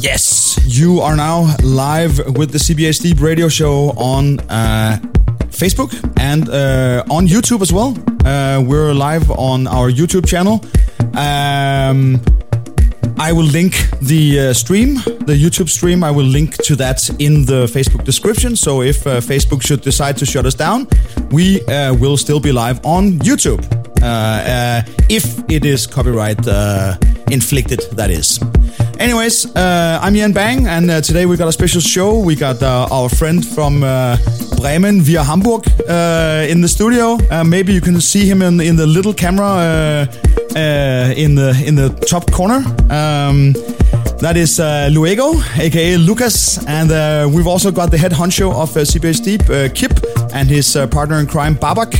Yes, 0.00 0.58
you 0.64 1.00
are 1.00 1.16
now 1.16 1.56
live 1.64 2.18
with 2.36 2.52
the 2.52 2.58
CPH 2.58 3.02
Deep 3.02 3.20
radio 3.20 3.48
show 3.48 3.90
on 3.96 4.38
uh, 4.48 4.98
Facebook 5.48 5.92
and 6.20 6.48
uh, 6.48 7.02
on 7.10 7.26
YouTube 7.26 7.62
as 7.62 7.72
well. 7.72 7.96
Uh, 8.24 8.62
we're 8.62 8.94
live 8.94 9.28
on 9.32 9.66
our 9.66 9.90
YouTube 9.90 10.24
channel. 10.24 10.64
Um, 11.16 12.20
I 13.18 13.32
will 13.32 13.46
link 13.46 13.74
the 14.00 14.38
uh, 14.38 14.52
stream, 14.52 14.94
the 15.26 15.34
YouTube 15.34 15.68
stream. 15.68 16.04
I 16.04 16.12
will 16.12 16.26
link 16.26 16.56
to 16.62 16.76
that 16.76 17.10
in 17.18 17.44
the 17.44 17.66
Facebook 17.66 18.04
description. 18.04 18.54
So 18.54 18.82
if 18.82 19.04
uh, 19.04 19.20
Facebook 19.20 19.66
should 19.66 19.80
decide 19.80 20.16
to 20.18 20.26
shut 20.26 20.46
us 20.46 20.54
down, 20.54 20.86
we 21.32 21.60
uh, 21.66 21.94
will 21.94 22.16
still 22.16 22.38
be 22.38 22.52
live 22.52 22.84
on 22.86 23.18
YouTube. 23.18 23.64
Uh, 24.00 24.06
uh, 24.06 24.82
if 25.08 25.40
it 25.50 25.64
is 25.64 25.88
copyright 25.88 26.46
uh, 26.46 26.96
inflicted, 27.32 27.80
that 27.92 28.10
is. 28.10 28.38
Anyways, 28.98 29.54
uh, 29.54 30.00
I'm 30.02 30.14
Jan 30.16 30.32
Bang, 30.32 30.66
and 30.66 30.90
uh, 30.90 31.00
today 31.00 31.24
we've 31.24 31.38
got 31.38 31.46
a 31.46 31.52
special 31.52 31.80
show. 31.80 32.18
We 32.18 32.34
got 32.34 32.60
uh, 32.60 32.88
our 32.90 33.08
friend 33.08 33.46
from 33.46 33.84
uh, 33.84 34.16
Bremen 34.56 35.02
via 35.02 35.22
Hamburg 35.22 35.68
uh, 35.88 36.44
in 36.48 36.60
the 36.60 36.68
studio. 36.68 37.16
Uh, 37.30 37.44
maybe 37.44 37.72
you 37.72 37.80
can 37.80 38.00
see 38.00 38.26
him 38.28 38.42
in, 38.42 38.60
in 38.60 38.74
the 38.74 38.86
little 38.88 39.14
camera 39.14 40.08
in 41.16 41.36
the 41.36 41.62
in 41.64 41.76
the 41.76 41.90
top 42.08 42.28
corner. 42.32 42.56
Um, 42.90 43.52
that 44.18 44.36
is 44.36 44.58
Luego, 44.58 45.34
aka 45.56 45.96
Lucas, 45.96 46.66
and 46.66 46.90
we've 47.32 47.46
also 47.46 47.70
got 47.70 47.92
the 47.92 47.98
head 47.98 48.10
honcho 48.10 48.52
of 48.52 48.76
uh, 48.76 48.82
Deep, 49.22 49.42
Kip, 49.76 49.92
and 50.34 50.48
his 50.48 50.76
partner 50.90 51.20
in 51.20 51.28
crime, 51.28 51.54
Babak, 51.54 51.92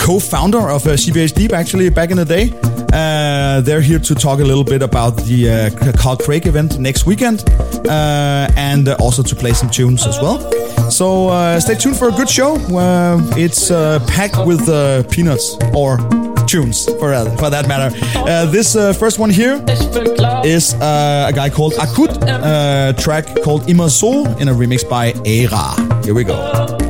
co-founder 0.00 0.68
of 0.68 0.84
uh, 0.88 0.96
Deep, 0.96 1.52
actually 1.52 1.90
back 1.90 2.10
in 2.10 2.16
the 2.16 2.24
day. 2.24 2.75
Uh, 2.92 3.60
they're 3.62 3.80
here 3.80 3.98
to 3.98 4.14
talk 4.14 4.40
a 4.40 4.44
little 4.44 4.64
bit 4.64 4.82
about 4.82 5.16
the 5.16 5.50
uh, 5.50 5.92
Carl 5.98 6.16
Craig 6.16 6.46
event 6.46 6.78
next 6.78 7.06
weekend, 7.06 7.44
uh, 7.88 8.48
and 8.56 8.88
also 9.00 9.22
to 9.22 9.34
play 9.34 9.52
some 9.52 9.70
tunes 9.70 10.06
as 10.06 10.18
well. 10.20 10.38
So 10.90 11.28
uh, 11.28 11.58
stay 11.60 11.74
tuned 11.74 11.96
for 11.96 12.08
a 12.08 12.12
good 12.12 12.28
show. 12.28 12.56
Uh, 12.56 13.20
it's 13.36 13.70
uh, 13.70 13.98
packed 14.06 14.46
with 14.46 14.68
uh, 14.68 15.02
peanuts 15.04 15.56
or 15.74 15.98
tunes 16.46 16.86
for 17.00 17.12
for 17.38 17.50
that 17.50 17.66
matter. 17.66 17.90
This 18.50 18.74
first 18.98 19.18
one 19.18 19.30
here 19.30 19.62
is 20.44 20.74
a 20.74 21.32
guy 21.34 21.50
called 21.50 21.74
Akut, 21.74 22.22
uh, 22.22 22.92
track 22.92 23.26
called 23.42 23.62
So 23.90 24.24
in 24.38 24.48
a 24.48 24.54
remix 24.54 24.88
by 24.88 25.12
Era. 25.24 25.74
Here 26.04 26.14
we 26.14 26.24
go. 26.24 26.85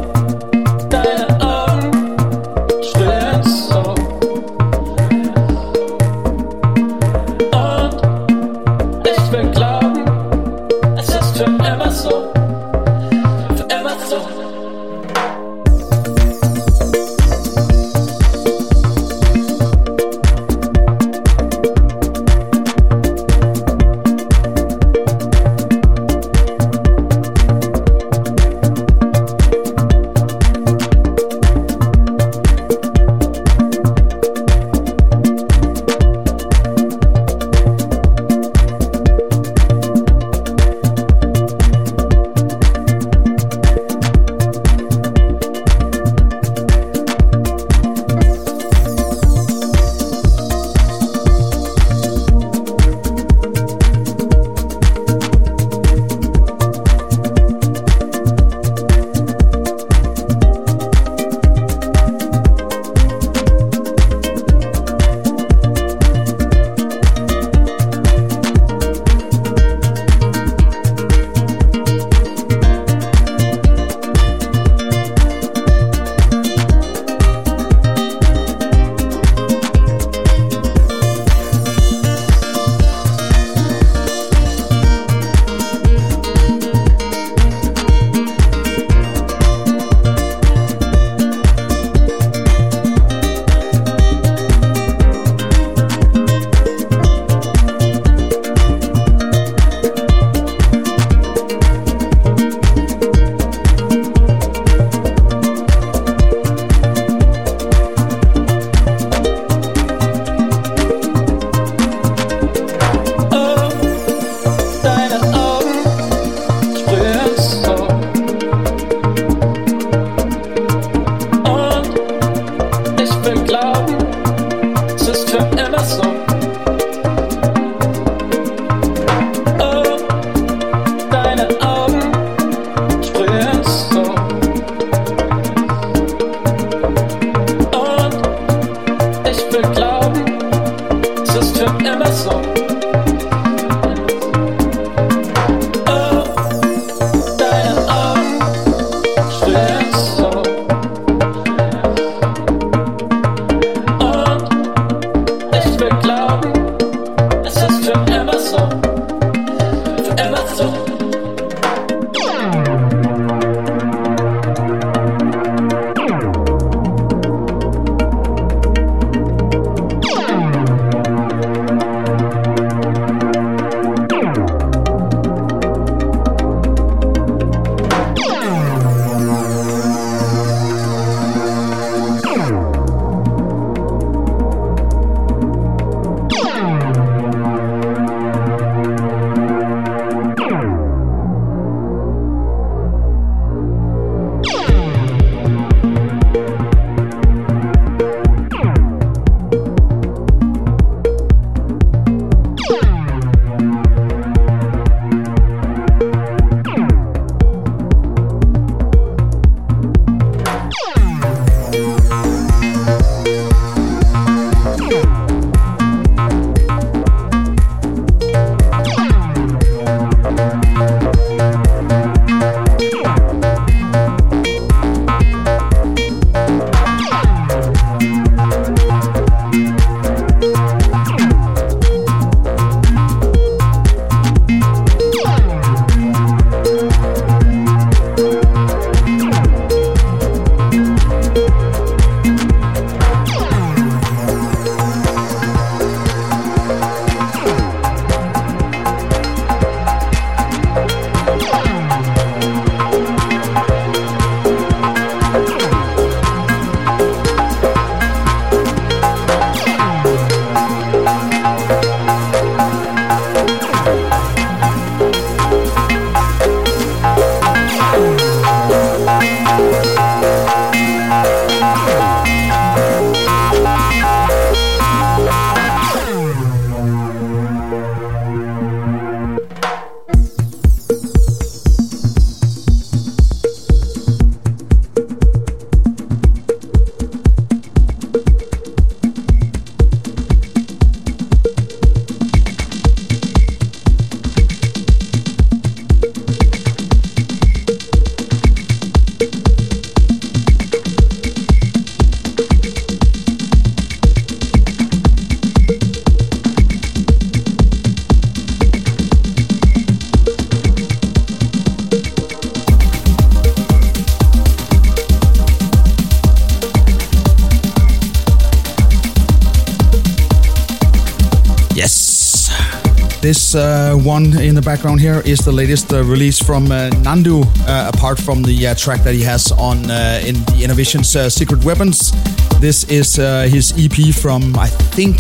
Uh, 324.17 324.41
in 324.41 324.55
the 324.55 324.63
background 324.63 324.99
here 324.99 325.21
is 325.27 325.41
the 325.41 325.53
latest 325.53 325.93
uh, 325.93 326.03
release 326.03 326.39
from 326.43 326.73
uh, 326.73 326.89
Nandu, 327.05 327.45
uh, 327.69 327.91
apart 327.93 328.19
from 328.19 328.43
the 328.43 328.69
uh, 328.69 328.75
track 328.75 329.03
that 329.03 329.13
he 329.13 329.21
has 329.23 329.53
on 329.53 329.91
uh, 329.91 330.23
in 330.25 330.37
the 330.47 330.65
Innervisions 330.65 331.31
Secret 331.31 331.63
Weapons. 331.65 332.13
This 332.59 332.85
is 332.85 333.17
his 333.53 333.75
EP 333.77 334.15
from, 334.15 334.57
I 334.59 334.69
think, 334.69 335.19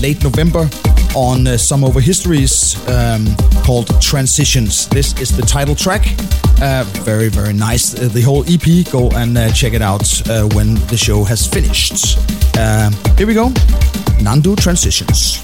late 0.00 0.24
November 0.24 0.70
on 1.14 1.58
Sum 1.58 1.84
Over 1.84 2.00
Histories 2.00 2.76
um, 2.88 3.26
called 3.62 4.00
Transitions. 4.00 4.88
This 4.88 5.12
is 5.20 5.36
the 5.36 5.42
title 5.42 5.74
track. 5.74 6.06
very, 7.04 7.28
very 7.28 7.52
nice. 7.52 7.92
the 7.92 8.22
whole 8.22 8.42
EP, 8.48 8.90
go 8.90 9.10
and 9.10 9.36
check 9.54 9.74
it 9.74 9.82
out 9.82 10.08
when 10.54 10.76
the 10.88 10.96
show 10.96 11.24
has 11.24 11.46
finished. 11.46 12.16
Here 13.18 13.26
we 13.26 13.34
go 13.34 13.50
Nandu 14.24 14.56
Transitions. 14.56 15.41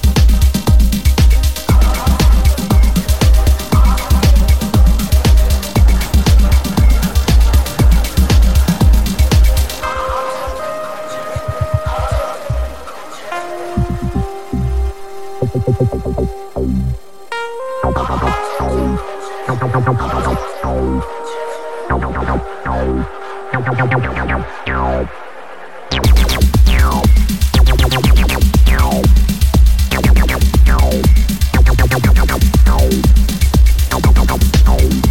Oh. 34.71 35.08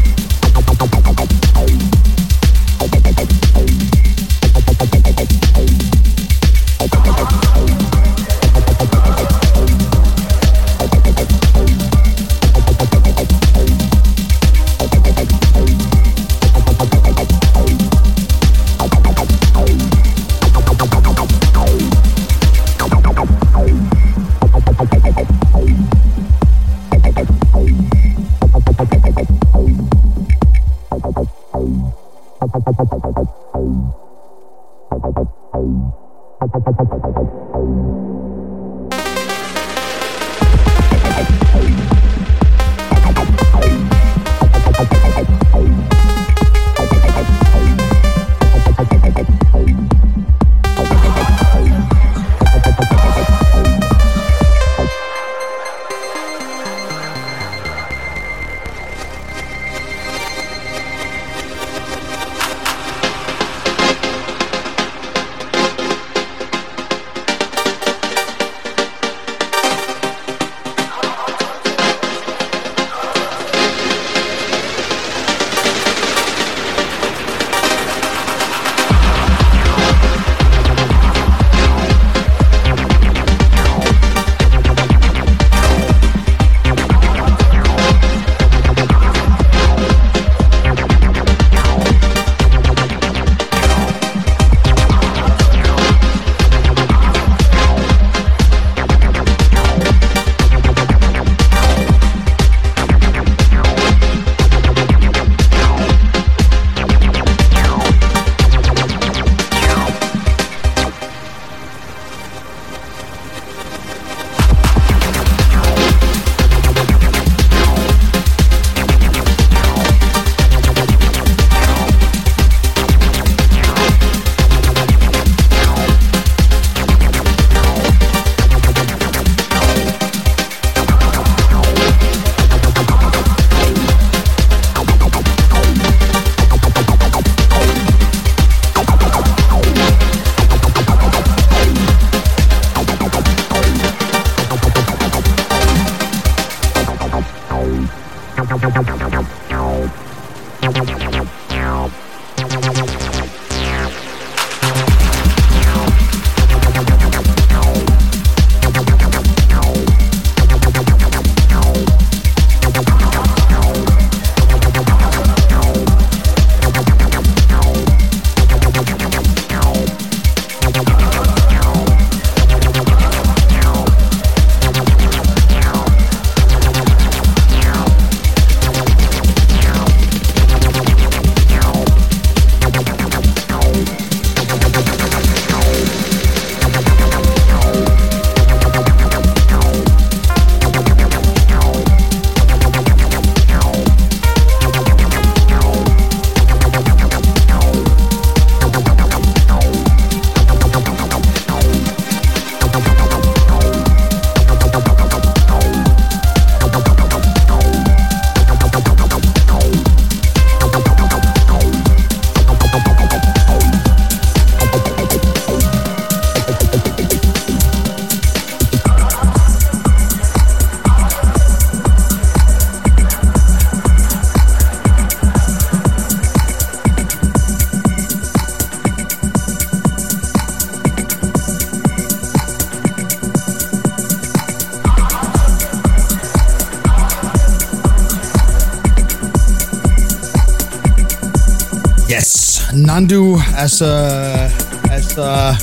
Nandu 242.98 243.38
as 243.54 243.80
uh, 243.80 244.50
as 244.90 245.16
uh, 245.16 245.54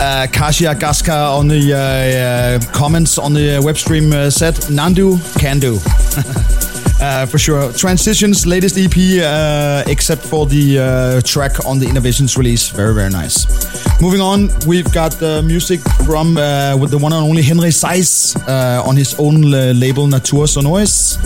uh, 0.00 0.26
Kasia 0.32 0.74
Gaska 0.74 1.38
on 1.38 1.46
the 1.46 1.72
uh, 1.72 1.78
uh, 1.78 2.72
comments 2.72 3.18
on 3.18 3.34
the 3.34 3.60
web 3.62 3.76
stream 3.78 4.12
uh, 4.12 4.30
said. 4.30 4.54
Nandu 4.68 5.18
can 5.38 5.60
do. 5.60 5.78
Uh, 7.02 7.24
for 7.24 7.38
sure. 7.38 7.72
Transitions, 7.72 8.46
latest 8.46 8.76
EP, 8.76 8.94
uh, 9.24 9.82
except 9.90 10.20
for 10.20 10.44
the 10.44 10.78
uh, 10.78 11.20
track 11.22 11.64
on 11.64 11.78
the 11.78 11.86
Innervisions 11.86 12.36
release. 12.36 12.68
Very, 12.68 12.92
very 12.94 13.08
nice. 13.08 13.46
Moving 14.02 14.20
on, 14.20 14.50
we've 14.66 14.92
got 14.92 15.12
the 15.12 15.42
music 15.42 15.80
from 16.04 16.36
uh, 16.36 16.76
with 16.76 16.90
the 16.90 16.98
one 16.98 17.14
and 17.14 17.22
only 17.24 17.40
Henry 17.40 17.70
Saiz 17.70 18.36
uh, 18.46 18.86
on 18.86 18.96
his 18.96 19.14
own 19.18 19.44
uh, 19.54 19.72
label 19.74 20.06
Natura 20.06 20.46
Sonoris. 20.46 21.16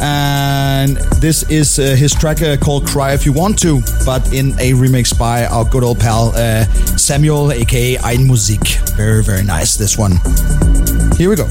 And 0.00 0.96
this 1.20 1.42
is 1.50 1.78
uh, 1.78 1.96
his 1.96 2.12
track 2.12 2.42
uh, 2.42 2.56
called 2.56 2.86
Cry 2.86 3.14
If 3.14 3.24
You 3.24 3.32
Want 3.32 3.58
To, 3.60 3.80
but 4.04 4.32
in 4.32 4.52
a 4.60 4.72
remix 4.72 5.16
by 5.16 5.46
our 5.46 5.64
good 5.64 5.84
old 5.84 5.98
pal 5.98 6.32
uh, 6.34 6.64
Samuel, 6.96 7.52
aka 7.52 7.98
Ein 7.98 8.26
Musik. 8.26 8.78
Very, 8.96 9.22
very 9.22 9.44
nice, 9.44 9.76
this 9.76 9.96
one. 9.96 10.12
Here 11.16 11.30
we 11.30 11.36
go. 11.36 11.46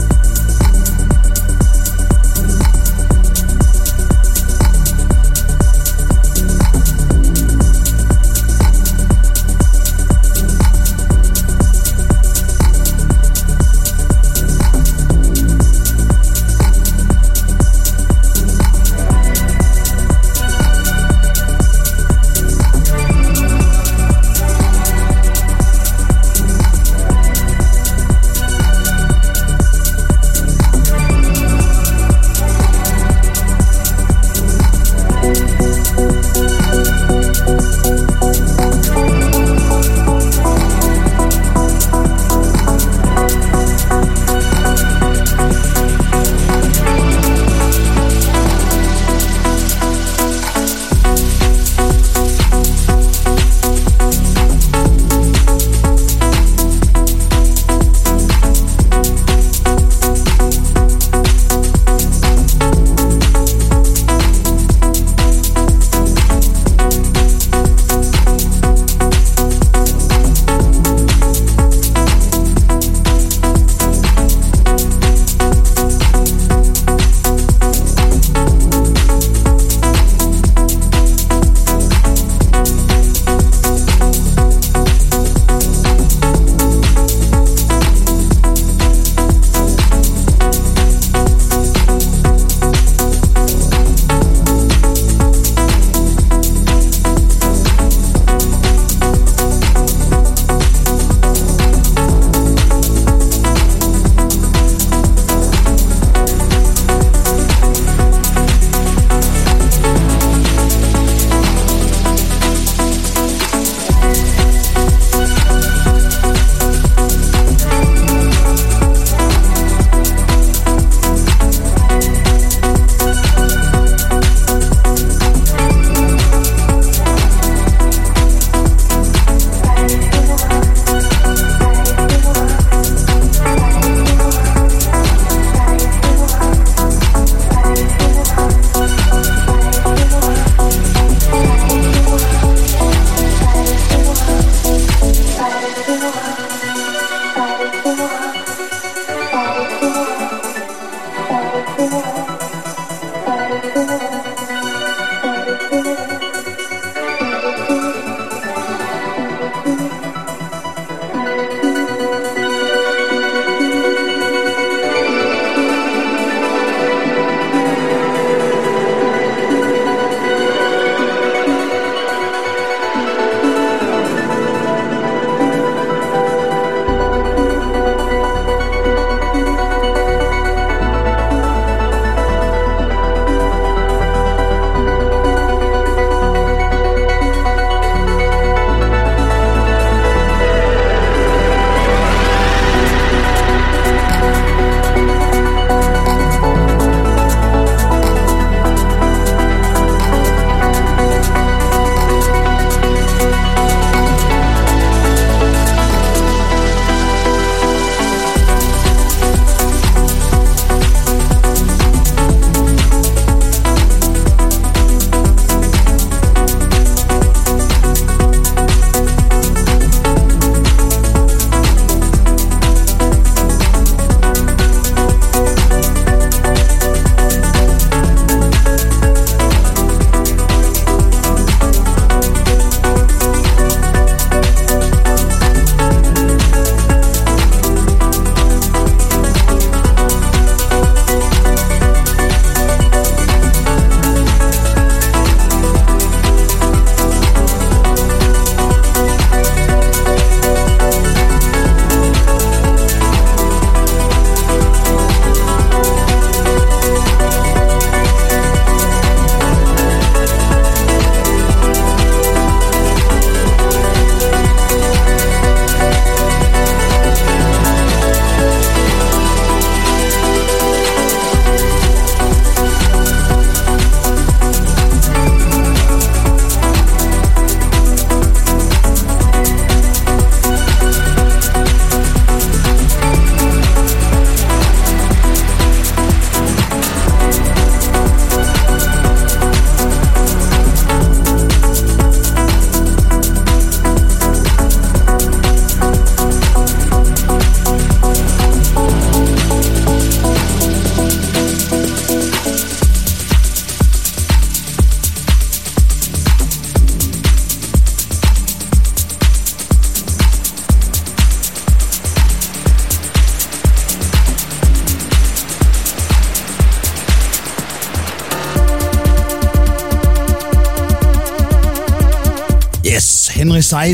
Henry 323.76 323.92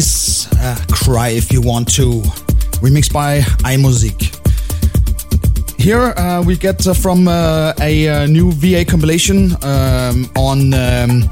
uh, 0.60 0.78
Cry 0.92 1.30
If 1.30 1.52
You 1.52 1.60
Want 1.60 1.92
To, 1.96 2.22
remixed 2.84 3.12
by 3.12 3.40
iMusic. 3.66 4.30
Here 5.82 6.14
uh, 6.16 6.44
we 6.44 6.56
get 6.56 6.86
uh, 6.86 6.94
from 6.94 7.28
uh, 7.28 7.74
a 7.82 8.08
uh, 8.08 8.28
new 8.28 8.52
VA 8.52 8.86
compilation 8.86 9.54
um, 9.64 10.30
on 10.38 10.76
um, 10.76 11.24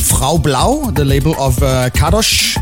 Frau 0.00 0.38
Blau, 0.38 0.90
the 0.90 1.04
label 1.04 1.34
of 1.38 1.62
uh, 1.62 1.90
Kadosh. 1.90 2.56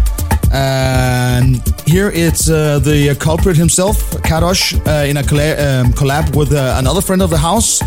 And 0.53 1.63
here 1.87 2.11
it's 2.13 2.51
uh, 2.51 2.81
the 2.81 3.15
culprit 3.15 3.57
himself, 3.57 3.99
Kadosh, 4.23 4.73
in 5.09 5.17
a 5.17 5.21
um, 5.21 5.93
collab 5.93 6.35
with 6.35 6.51
another 6.51 7.01
friend 7.01 7.23
of 7.23 7.31
the 7.31 7.39
house, 7.39 7.79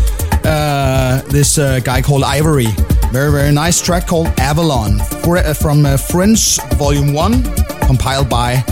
this 1.30 1.58
guy 1.84 2.00
called 2.00 2.22
Ivory. 2.22 2.68
Very, 3.12 3.30
very 3.30 3.52
nice 3.52 3.82
track 3.82 4.06
called 4.06 4.28
Avalon 4.38 4.98
Fre- 5.22 5.38
uh, 5.38 5.54
from 5.54 5.86
uh, 5.86 5.96
Friends 5.96 6.58
Volume 6.76 7.12
1, 7.12 7.42
compiled 7.86 8.28
by 8.28 8.64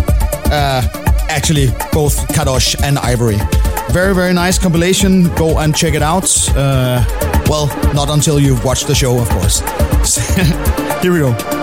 uh, 0.50 0.82
actually 1.28 1.66
both 1.92 2.26
Kadosh 2.28 2.74
and 2.82 2.98
Ivory. 2.98 3.38
Very, 3.90 4.14
very 4.14 4.32
nice 4.32 4.58
compilation. 4.58 5.32
Go 5.34 5.58
and 5.58 5.74
check 5.74 5.94
it 5.94 6.02
out. 6.02 6.28
Uh, 6.56 7.04
well, 7.48 7.66
not 7.94 8.10
until 8.10 8.38
you've 8.38 8.64
watched 8.64 8.86
the 8.86 8.94
show, 8.94 9.18
of 9.18 9.28
course. 9.30 9.60
Here 11.02 11.12
we 11.12 11.20
go. 11.20 11.57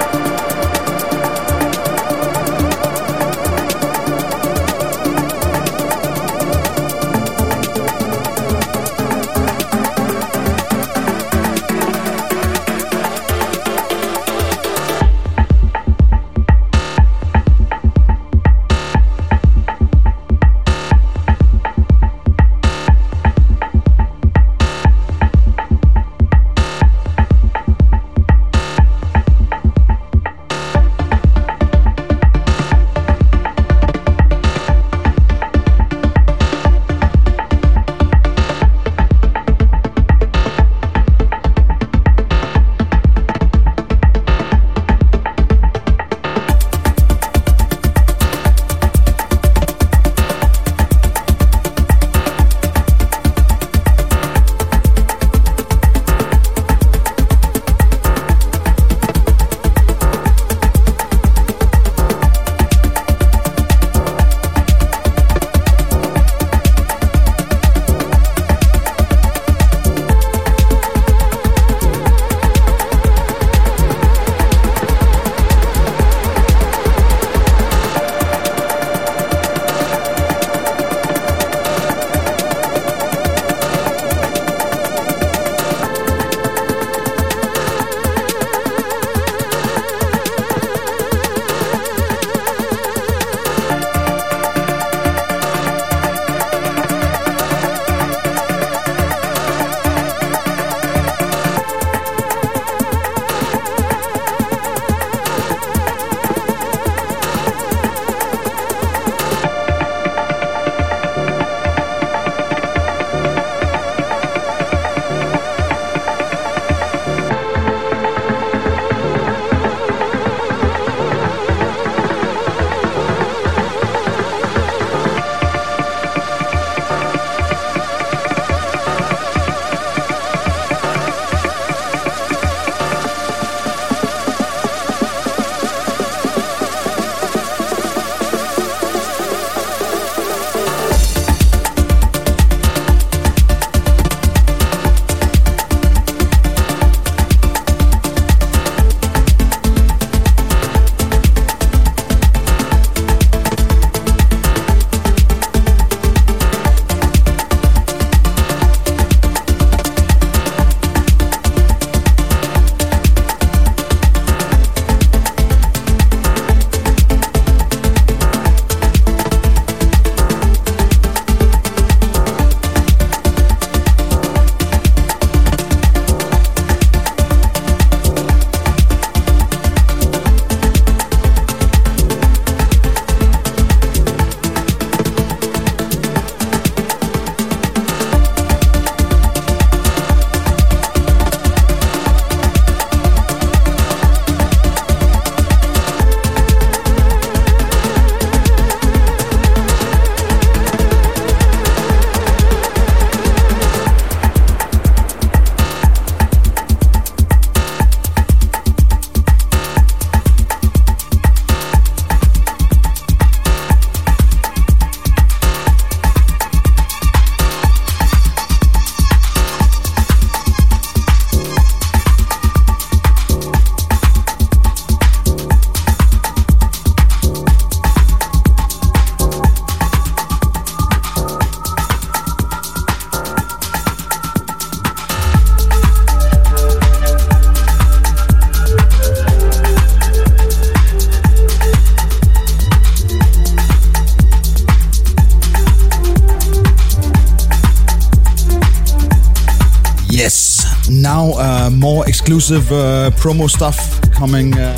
Now 251.15 251.31
uh, 251.39 251.69
more 251.69 252.05
exclusive 252.09 252.69
uh, 252.73 253.09
promo 253.11 253.49
stuff 253.49 254.01
coming 254.11 254.53
uh, 254.53 254.75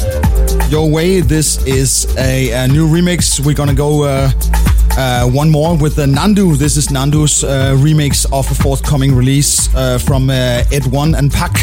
your 0.70 0.88
way. 0.88 1.20
This 1.20 1.58
is 1.66 2.06
a, 2.16 2.52
a 2.52 2.68
new 2.68 2.88
remix. 2.88 3.44
We're 3.44 3.56
gonna 3.56 3.74
go 3.74 4.04
uh, 4.04 4.32
uh, 4.98 5.28
one 5.28 5.50
more 5.50 5.76
with 5.76 5.96
the 5.96 6.06
Nandu. 6.06 6.56
This 6.56 6.78
is 6.78 6.90
Nandu's 6.90 7.44
uh, 7.44 7.74
remix 7.78 8.32
of 8.32 8.52
a 8.52 8.54
forthcoming 8.54 9.16
release 9.16 9.74
uh, 9.74 9.98
from 9.98 10.30
Ed 10.30 10.86
One 10.86 11.16
and 11.16 11.34
Pack, 11.34 11.54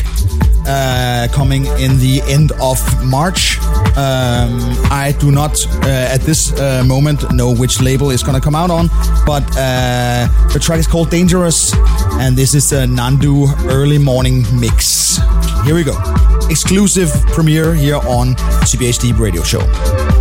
uh, 0.67 1.29
coming 1.33 1.67
in 1.79 1.99
the 1.99 2.23
end 2.27 2.53
of 2.61 2.79
March. 3.05 3.59
Um, 3.97 4.59
I 4.91 5.15
do 5.19 5.31
not 5.31 5.65
uh, 5.67 5.89
at 5.89 6.21
this 6.23 6.53
uh, 6.59 6.83
moment 6.85 7.33
know 7.33 7.55
which 7.55 7.81
label 7.81 8.11
it's 8.11 8.23
gonna 8.23 8.41
come 8.41 8.55
out 8.55 8.71
on, 8.71 8.89
but 9.27 9.45
uh, 9.57 10.29
the 10.53 10.59
track 10.61 10.79
is 10.79 10.87
called 10.87 11.11
Dangerous, 11.11 11.73
and 12.21 12.37
this 12.37 12.55
is 12.55 12.73
a 12.73 12.87
Nandu 12.87 13.47
early 13.67 13.99
morning 13.99 14.45
mix. 14.59 15.19
Here 15.65 15.75
we 15.75 15.85
go. 15.85 15.97
Exclusive 16.51 17.11
premiere 17.29 17.75
here 17.75 17.97
on 17.97 18.35
CPH 18.65 19.01
Deep 19.01 19.19
Radio 19.19 19.43
Show. 19.43 20.14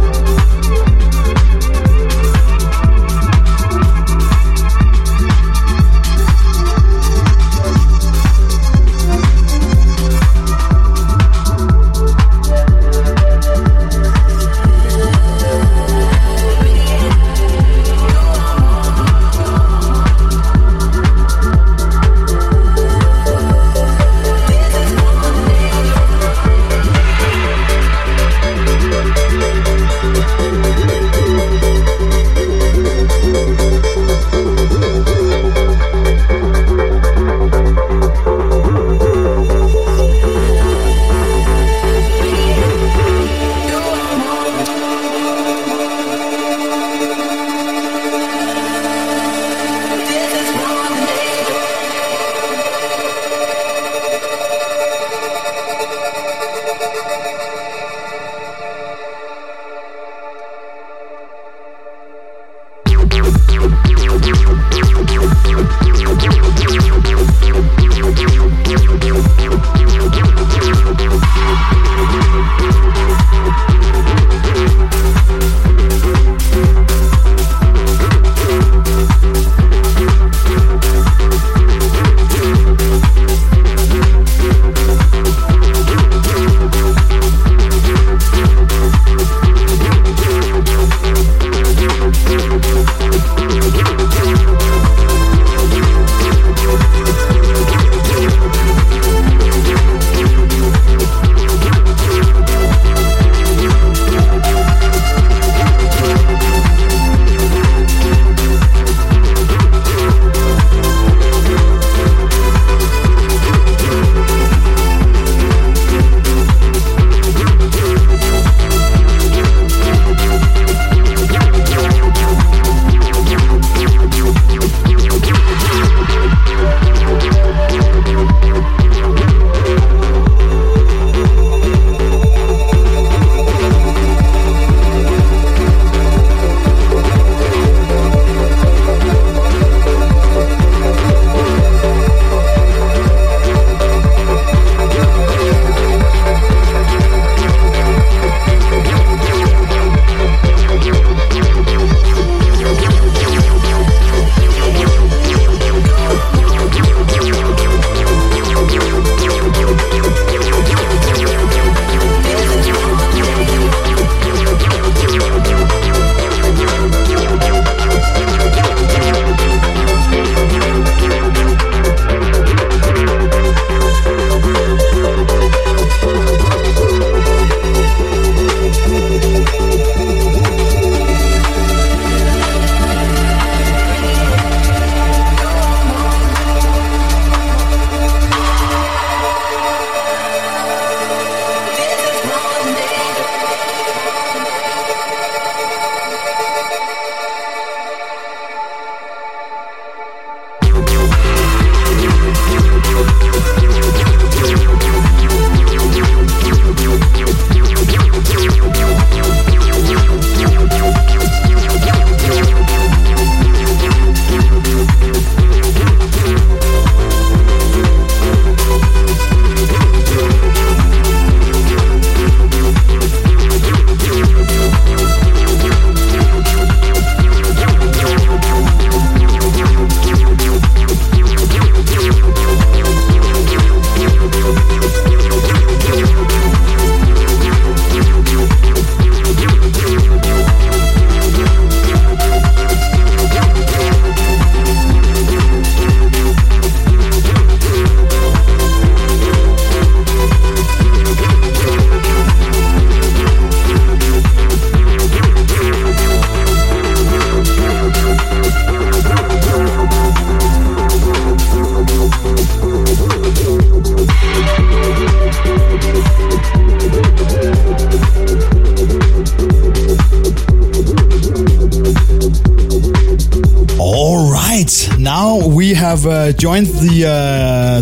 Joined 276.37 276.67
the 276.67 277.05
uh, 277.05 277.13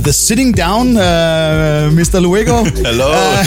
the 0.04 0.12
sitting 0.14 0.52
down, 0.52 0.98
uh, 0.98 1.90
Mr. 1.94 2.22
Luego. 2.22 2.64
Hello. 2.88 3.12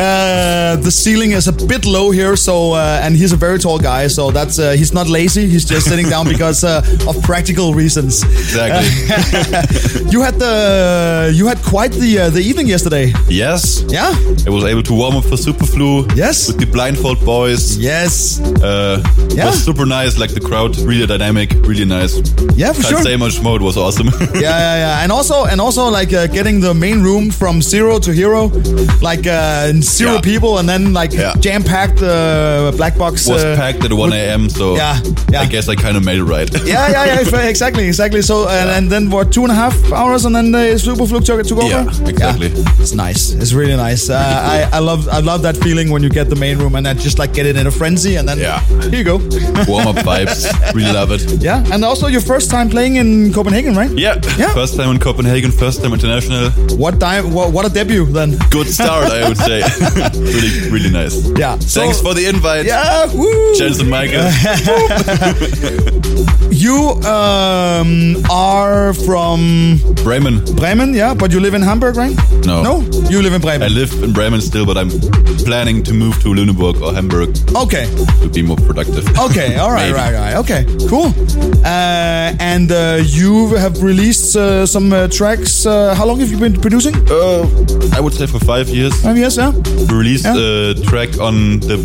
Uh, 0.00 0.76
the 0.76 0.90
ceiling 0.90 1.32
is 1.32 1.46
a 1.48 1.52
bit 1.52 1.84
low 1.84 2.10
here, 2.10 2.36
so 2.36 2.72
uh, 2.72 3.00
and 3.02 3.16
he's 3.16 3.32
a 3.32 3.36
very 3.36 3.58
tall 3.58 3.78
guy, 3.78 4.06
so 4.08 4.30
that's 4.30 4.58
uh, 4.58 4.70
he's 4.72 4.92
not 4.94 5.08
lazy. 5.08 5.46
He's 5.48 5.64
just 5.64 5.86
sitting 5.86 6.08
down 6.08 6.28
because 6.34 6.64
uh, 6.64 6.82
of 7.08 7.20
practical 7.22 7.74
reasons. 7.74 8.22
Exactly. 8.22 8.88
You 10.10 10.22
had 10.22 10.34
the 10.38 11.32
you 11.34 11.46
had 11.46 11.58
quite 11.62 11.92
the 11.92 12.18
uh, 12.18 12.30
the 12.30 12.40
evening 12.40 12.66
yesterday. 12.68 13.12
yes. 13.28 13.84
Yeah. 13.88 14.12
I 14.46 14.50
was 14.50 14.64
able 14.64 14.82
to 14.84 14.94
warm 14.94 15.16
up 15.16 15.24
for 15.24 15.36
Superflu. 15.36 16.16
Yes. 16.16 16.48
With 16.48 16.58
the 16.58 16.66
blindfold 16.66 17.24
boys. 17.24 17.76
Yes. 17.78 18.40
Uh, 18.62 19.02
Yeah. 19.36 19.46
was 19.46 19.62
super 19.64 19.86
nice. 19.86 20.18
Like 20.18 20.32
the 20.34 20.40
crowd, 20.40 20.76
really 20.78 21.06
dynamic, 21.06 21.50
really 21.66 21.84
nice. 21.84 22.14
Yeah, 22.56 22.72
for 22.72 22.82
Can't 22.82 22.86
sure. 22.96 23.02
say 23.02 23.16
much 23.16 23.40
more. 23.42 23.56
It 23.56 23.62
was 23.62 23.76
awesome. 23.76 24.06
yeah, 24.34 24.40
yeah, 24.40 24.76
yeah, 24.84 25.02
and 25.02 25.12
also, 25.12 25.29
and 25.34 25.60
also, 25.60 25.84
like 25.88 26.12
uh, 26.12 26.26
getting 26.26 26.60
the 26.60 26.74
main 26.74 27.02
room 27.02 27.30
from 27.30 27.62
zero 27.62 27.98
to 28.00 28.12
hero, 28.12 28.50
like 29.02 29.26
uh, 29.26 29.72
zero 29.80 30.14
Yeah. 30.14 30.20
people, 30.20 30.58
and 30.58 30.68
then 30.68 30.92
like 30.92 31.12
Yeah. 31.12 31.34
Jam 31.40 31.62
packed 31.62 32.02
uh, 32.02 32.70
black 32.76 32.96
box. 32.98 33.26
was 33.26 33.42
uh, 33.42 33.56
packed 33.56 33.82
at 33.84 33.92
1 33.92 34.12
a.m. 34.12 34.48
So 34.50 34.76
Yeah, 34.76 35.00
yeah. 35.30 35.40
I 35.40 35.46
guess 35.46 35.68
I 35.68 35.74
kind 35.74 35.96
of 35.96 36.04
made 36.04 36.18
it 36.18 36.24
right. 36.24 36.50
yeah, 36.66 36.90
yeah, 36.90 37.04
yeah, 37.06 37.48
exactly, 37.48 37.86
exactly. 37.86 38.20
So, 38.22 38.46
and, 38.48 38.68
and 38.70 38.90
then 38.92 39.10
what? 39.10 39.32
Two 39.32 39.42
and 39.42 39.50
a 39.50 39.54
half 39.54 39.74
hours, 39.92 40.24
and 40.26 40.34
then 40.34 40.52
the 40.52 40.76
Superflu 40.76 41.24
took, 41.24 41.42
took 41.46 41.58
over. 41.58 41.68
Yeah, 41.68 42.08
exactly. 42.08 42.48
It's 42.78 42.92
nice. 42.92 43.30
It's 43.32 43.52
really 43.54 43.76
nice. 43.76 44.10
Uh, 44.10 44.16
I, 44.16 44.76
I 44.76 44.80
love, 44.80 45.08
I 45.08 45.20
love 45.20 45.40
that 45.42 45.56
feeling 45.56 45.90
when 45.90 46.02
you 46.02 46.10
get 46.10 46.28
the 46.28 46.36
main 46.36 46.58
room 46.58 46.74
and 46.74 46.84
then 46.84 46.98
just 46.98 47.18
like 47.18 47.32
get 47.32 47.46
it 47.46 47.56
in 47.56 47.66
a 47.66 47.70
frenzy, 47.70 48.16
and 48.16 48.28
then 48.28 48.38
Yeah. 48.38 48.60
here 48.90 48.96
you 48.96 49.04
go. 49.04 49.16
Warm 49.68 49.86
up 49.88 49.96
vibes. 50.04 50.44
Really 50.74 50.92
love 50.92 51.10
it. 51.12 51.22
yeah, 51.42 51.64
and 51.72 51.84
also 51.84 52.06
your 52.08 52.20
first 52.20 52.50
time 52.50 52.68
playing 52.68 52.96
in 52.96 53.32
Copenhagen, 53.32 53.74
right? 53.74 53.90
Yeah. 53.90 54.20
Yeah. 54.36 54.52
First 54.52 54.76
time 54.76 54.90
in 54.90 54.98
Copenhagen. 54.98 55.50
First 55.52 55.82
time 55.82 55.94
international. 55.94 56.50
What 56.76 57.00
time? 57.00 57.32
What, 57.32 57.52
what 57.52 57.64
a 57.64 57.70
debut 57.72 58.04
then. 58.06 58.36
Good 58.50 58.66
start, 58.68 59.10
I 59.10 59.26
would 59.28 59.38
say. 59.38 59.62
really, 60.18 60.70
really 60.70 60.90
nice. 60.90 61.29
Yeah. 61.36 61.58
so- 61.58 61.80
Thanks 61.80 62.00
for 62.00 62.14
the 62.14 62.26
invite. 62.26 62.66
Yeah, 62.66 63.06
woo! 63.14 63.54
Jens 63.56 63.78
and 63.80 63.88
Michael. 63.90 64.28
You 66.50 66.90
um, 67.06 68.22
are 68.30 68.92
from 68.92 69.78
Bremen. 70.04 70.44
Bremen, 70.56 70.92
yeah, 70.92 71.14
but 71.14 71.32
you 71.32 71.40
live 71.40 71.54
in 71.54 71.62
Hamburg, 71.62 71.96
right? 71.96 72.14
No. 72.44 72.62
No, 72.62 72.80
you 73.08 73.22
live 73.22 73.32
in 73.32 73.40
Bremen. 73.40 73.62
I 73.62 73.68
live 73.72 73.92
in 74.02 74.12
Bremen 74.12 74.40
still, 74.42 74.66
but 74.66 74.76
I'm 74.76 74.90
planning 75.50 75.82
to 75.82 75.92
move 75.92 76.14
to 76.22 76.28
Lüneburg 76.38 76.80
or 76.80 76.92
Hamburg 76.94 77.30
Okay, 77.64 77.84
to 78.22 78.28
be 78.28 78.42
more 78.42 78.56
productive. 78.68 79.04
okay, 79.26 79.56
all 79.56 79.72
right, 79.72 79.92
right, 79.92 80.14
right. 80.14 80.34
Okay, 80.42 80.62
cool. 80.88 81.08
Uh, 81.64 82.30
and 82.52 82.70
uh, 82.70 83.02
you 83.18 83.54
have 83.56 83.82
released 83.82 84.36
uh, 84.36 84.64
some 84.64 84.92
uh, 84.92 85.08
tracks. 85.08 85.66
Uh, 85.66 85.92
how 85.98 86.06
long 86.06 86.20
have 86.20 86.30
you 86.30 86.38
been 86.38 86.54
producing? 86.66 86.94
Uh, 87.10 87.42
I 87.96 88.00
would 88.00 88.14
say 88.14 88.26
for 88.26 88.38
five 88.52 88.68
years. 88.68 88.94
Five 89.02 89.18
years, 89.18 89.36
yeah. 89.36 89.50
We 89.88 89.94
released 90.04 90.24
Yeah. 90.24 90.36
a 90.38 90.74
track 90.90 91.10
on 91.18 91.34
the 91.70 91.76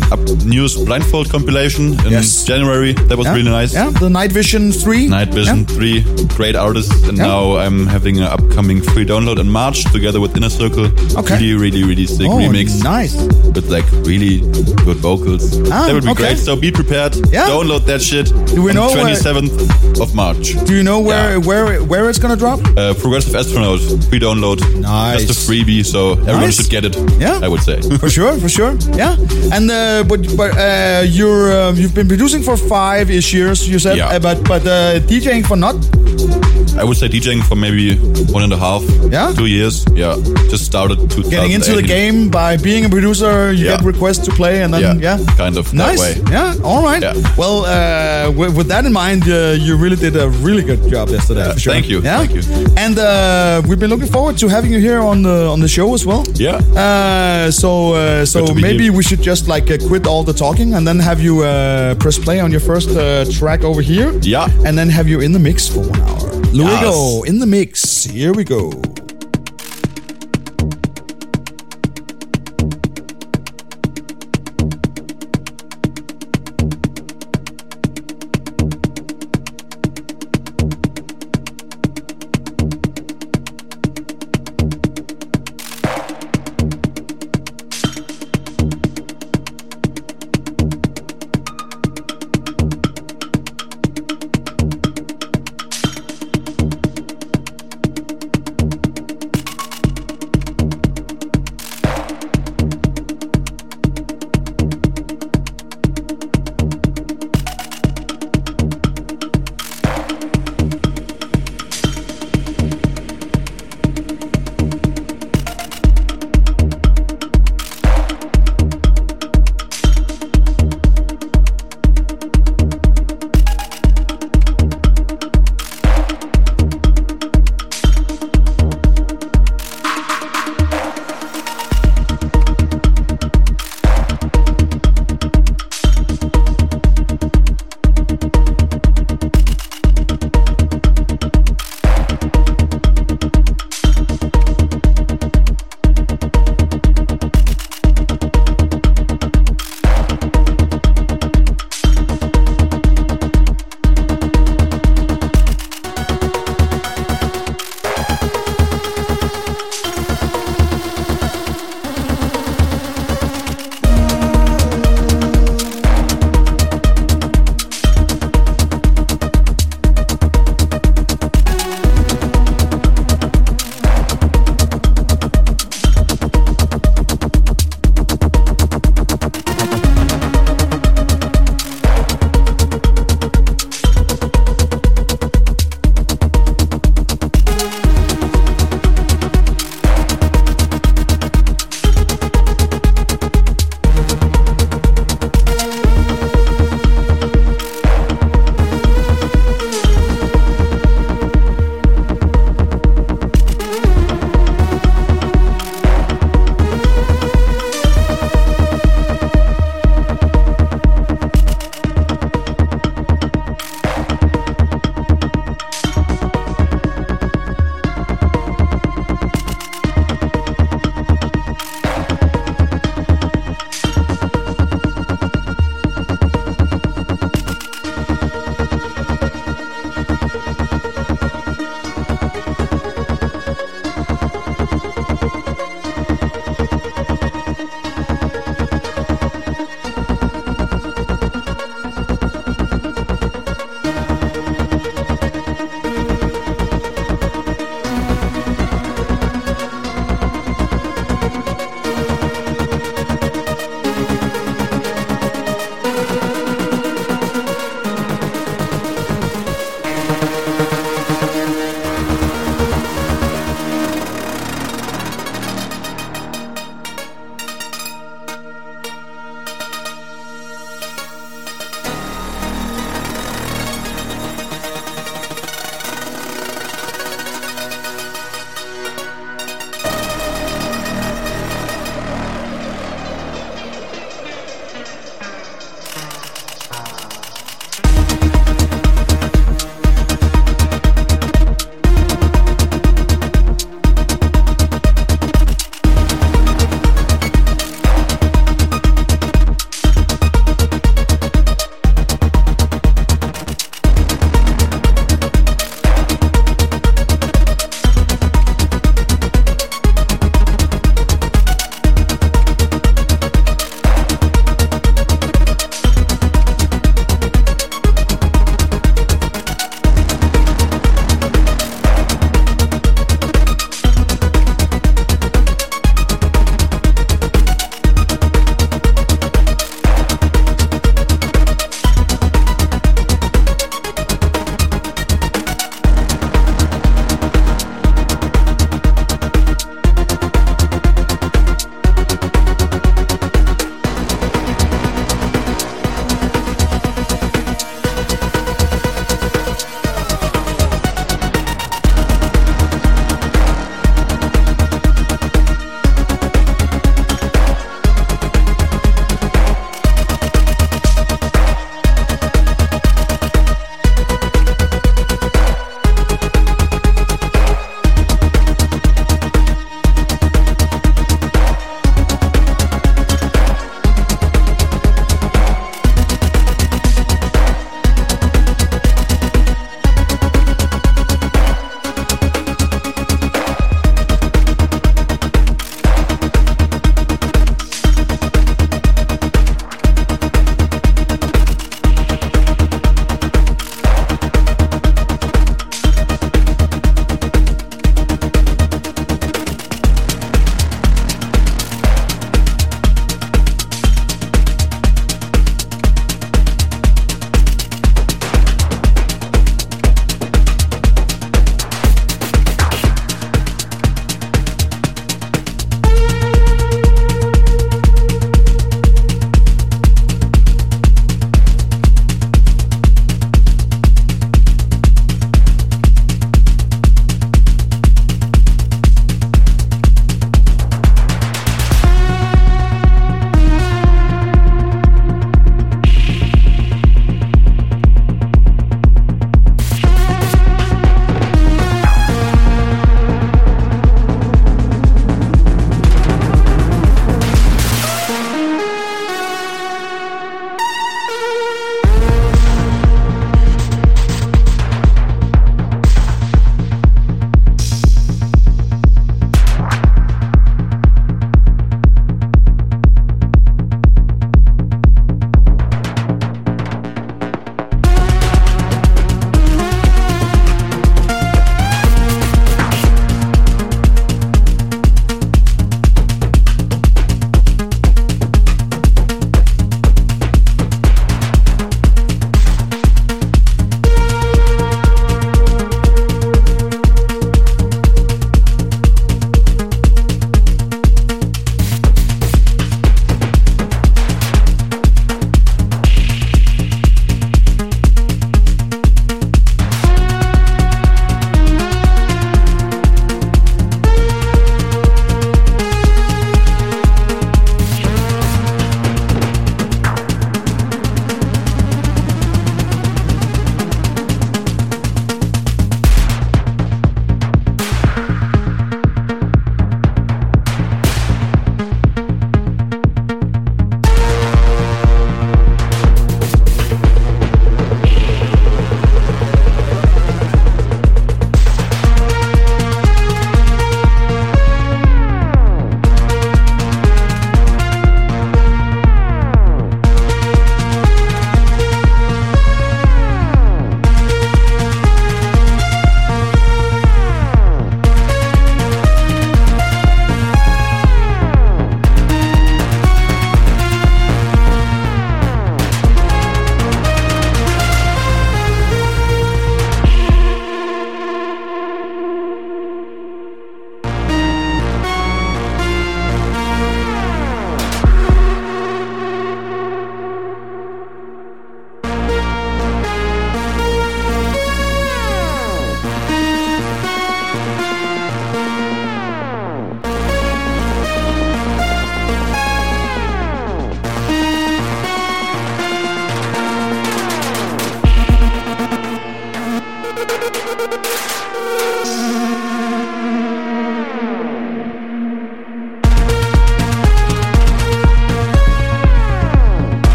newest 0.46 0.84
Blindfold 0.86 1.28
compilation 1.30 1.84
in 2.06 2.12
Yes. 2.12 2.44
January. 2.44 2.92
That 3.08 3.18
was 3.18 3.26
yeah. 3.26 3.34
really 3.36 3.50
nice. 3.50 3.74
Yeah, 3.74 3.90
the 3.90 4.08
Night 4.08 4.30
Vision 4.32 4.70
Three. 4.72 5.08
Night 5.08 5.34
Vision 5.34 5.58
Yeah. 5.68 5.74
3, 5.76 6.04
great 6.38 6.54
artists. 6.54 6.94
And 7.08 7.18
now 7.18 7.56
I'm 7.56 7.86
having 7.88 8.18
an 8.18 8.28
upcoming 8.36 8.80
free 8.80 9.04
download 9.04 9.38
in 9.40 9.48
March 9.50 9.78
together 9.92 10.20
with 10.20 10.36
Inner 10.36 10.50
Circle. 10.50 10.86
Okay. 11.20 11.34
Really, 11.36 11.54
really, 11.64 11.82
really 11.90 12.06
sick 12.06 12.28
Oh, 12.30 12.38
remix 12.38 12.82
nice. 12.84 13.14
With 13.56 13.68
like 13.76 13.86
really 14.10 14.40
good 14.84 14.98
vocals. 15.08 15.44
Ah, 15.72 15.86
that 15.86 15.94
would 15.94 16.04
be 16.04 16.10
okay. 16.10 16.22
great. 16.34 16.38
So 16.38 16.54
be 16.56 16.70
prepared. 16.70 17.12
Yeah. 17.32 17.48
Download 17.48 17.84
that 17.86 18.00
shit. 18.02 18.26
Do 18.54 18.62
we 18.62 18.70
on 18.70 18.76
know 18.76 18.86
where- 18.88 19.14
27th 19.16 20.00
of 20.00 20.14
March. 20.14 20.54
Do 20.66 20.72
you 20.78 20.82
know 20.82 21.00
where 21.00 21.32
Yeah. 21.32 21.46
where 21.48 21.66
where 21.92 22.04
it's 22.10 22.18
gonna 22.22 22.36
drop? 22.44 22.60
Uh, 22.76 22.94
Progressive 23.02 23.34
Astronaut, 23.34 23.80
free 24.08 24.20
download. 24.20 24.58
Nice. 24.80 25.24
Just 25.26 25.30
a 25.32 25.52
freebie, 25.52 25.84
so 25.84 26.00
everyone 26.12 26.40
Nice. 26.50 26.56
should 26.56 26.70
get 26.70 26.84
it. 26.84 26.94
Yeah. 27.18 27.40
I 27.42 27.48
would 27.48 27.62
say. 27.62 27.80
For 28.02 28.10
sure, 28.10 28.34
for 28.38 28.48
sure, 28.48 28.72
yeah. 29.02 29.16
And 29.56 29.70
uh, 29.70 30.04
but 30.10 30.20
but 30.36 30.50
uh, 30.56 31.02
you're 31.18 31.50
uh, 31.52 31.72
you've 31.80 31.94
been 31.94 32.08
producing 32.08 32.42
for 32.42 32.56
five 32.56 33.10
ish 33.10 33.32
years, 33.34 33.66
you 33.68 33.78
said. 33.78 33.96
Yeah. 33.96 34.08
Uh, 34.16 34.18
but 34.20 34.38
but 34.52 34.62
uh, 34.66 35.00
DJing 35.08 35.42
for 35.46 35.56
not. 35.56 35.76
I 36.78 36.84
would 36.84 36.96
say 36.96 37.08
DJing 37.08 37.42
for 37.48 37.56
maybe 37.56 37.96
one 38.32 38.42
and 38.42 38.52
a 38.52 38.56
half, 38.56 38.82
Yeah? 39.10 39.32
two 39.32 39.46
years. 39.46 39.84
Yeah, 39.94 40.16
just 40.50 40.64
started 40.64 40.98
to 41.10 41.22
Getting 41.22 41.52
into 41.52 41.72
the 41.74 41.82
game 41.82 42.28
by 42.30 42.56
being 42.58 42.84
a 42.84 42.88
producer, 42.88 43.52
you 43.52 43.64
Yeah. 43.66 43.76
get 43.76 43.84
requests 43.84 44.24
to 44.26 44.30
play, 44.32 44.62
and 44.62 44.72
then 44.74 44.82
Yeah, 44.82 44.94
yeah, 45.18 45.18
kind 45.36 45.56
of 45.56 45.64
that 45.70 45.74
nice. 45.86 46.00
way. 46.00 46.14
Yeah, 46.30 46.54
all 46.62 46.82
right. 46.82 47.02
Yeah. 47.02 47.14
Well, 47.36 47.56
uh, 47.64 48.30
with, 48.38 48.54
with 48.58 48.68
that 48.68 48.84
in 48.84 48.92
mind, 48.92 49.22
uh, 49.28 49.56
you 49.66 49.76
really 49.76 49.96
did 49.96 50.16
a 50.16 50.28
really 50.46 50.62
good 50.62 50.82
job 50.90 51.08
yesterday. 51.08 51.48
Sure. 51.56 51.72
thank 51.72 51.88
you, 51.88 52.00
Yeah? 52.02 52.18
thank 52.18 52.32
you. 52.36 52.42
And 52.76 52.98
uh, 52.98 53.62
we've 53.66 53.78
been 53.80 53.90
looking 53.90 54.10
forward 54.16 54.36
to 54.38 54.48
having 54.48 54.70
you 54.72 54.80
here 54.80 55.00
on 55.00 55.22
the 55.22 55.36
on 55.54 55.60
the 55.60 55.68
show 55.68 55.94
as 55.94 56.04
well. 56.04 56.22
Yeah. 56.34 56.60
Uh, 56.76 57.50
so 57.50 57.68
uh, 57.94 58.24
so 58.26 58.40
Good 58.40 58.48
to 58.48 58.54
be 58.54 58.62
maybe 58.62 58.84
here. 58.84 58.92
we 58.98 59.02
should 59.02 59.22
just 59.22 59.48
like 59.48 59.66
uh, 59.70 59.78
quit 59.88 60.06
all 60.06 60.22
the 60.24 60.32
talking 60.34 60.74
and 60.74 60.86
then 60.86 60.98
have 61.00 61.20
you 61.26 61.34
uh, 61.42 61.94
press 62.02 62.18
play 62.18 62.38
on 62.40 62.50
your 62.50 62.60
first 62.70 62.90
uh, 62.90 63.24
track 63.38 63.64
over 63.64 63.80
here. 63.82 64.12
Yeah. 64.22 64.48
And 64.66 64.76
then 64.78 64.88
have 64.90 65.08
you 65.08 65.20
in 65.20 65.32
the 65.32 65.38
mix 65.48 65.58
for 65.68 65.80
one 65.80 66.00
hour. 66.08 66.30
Yes. 66.66 66.82
We 66.82 66.90
go. 66.90 67.22
In 67.24 67.38
the 67.38 67.46
mix. 67.46 68.04
Here 68.04 68.32
we 68.32 68.42
go. 68.42 68.72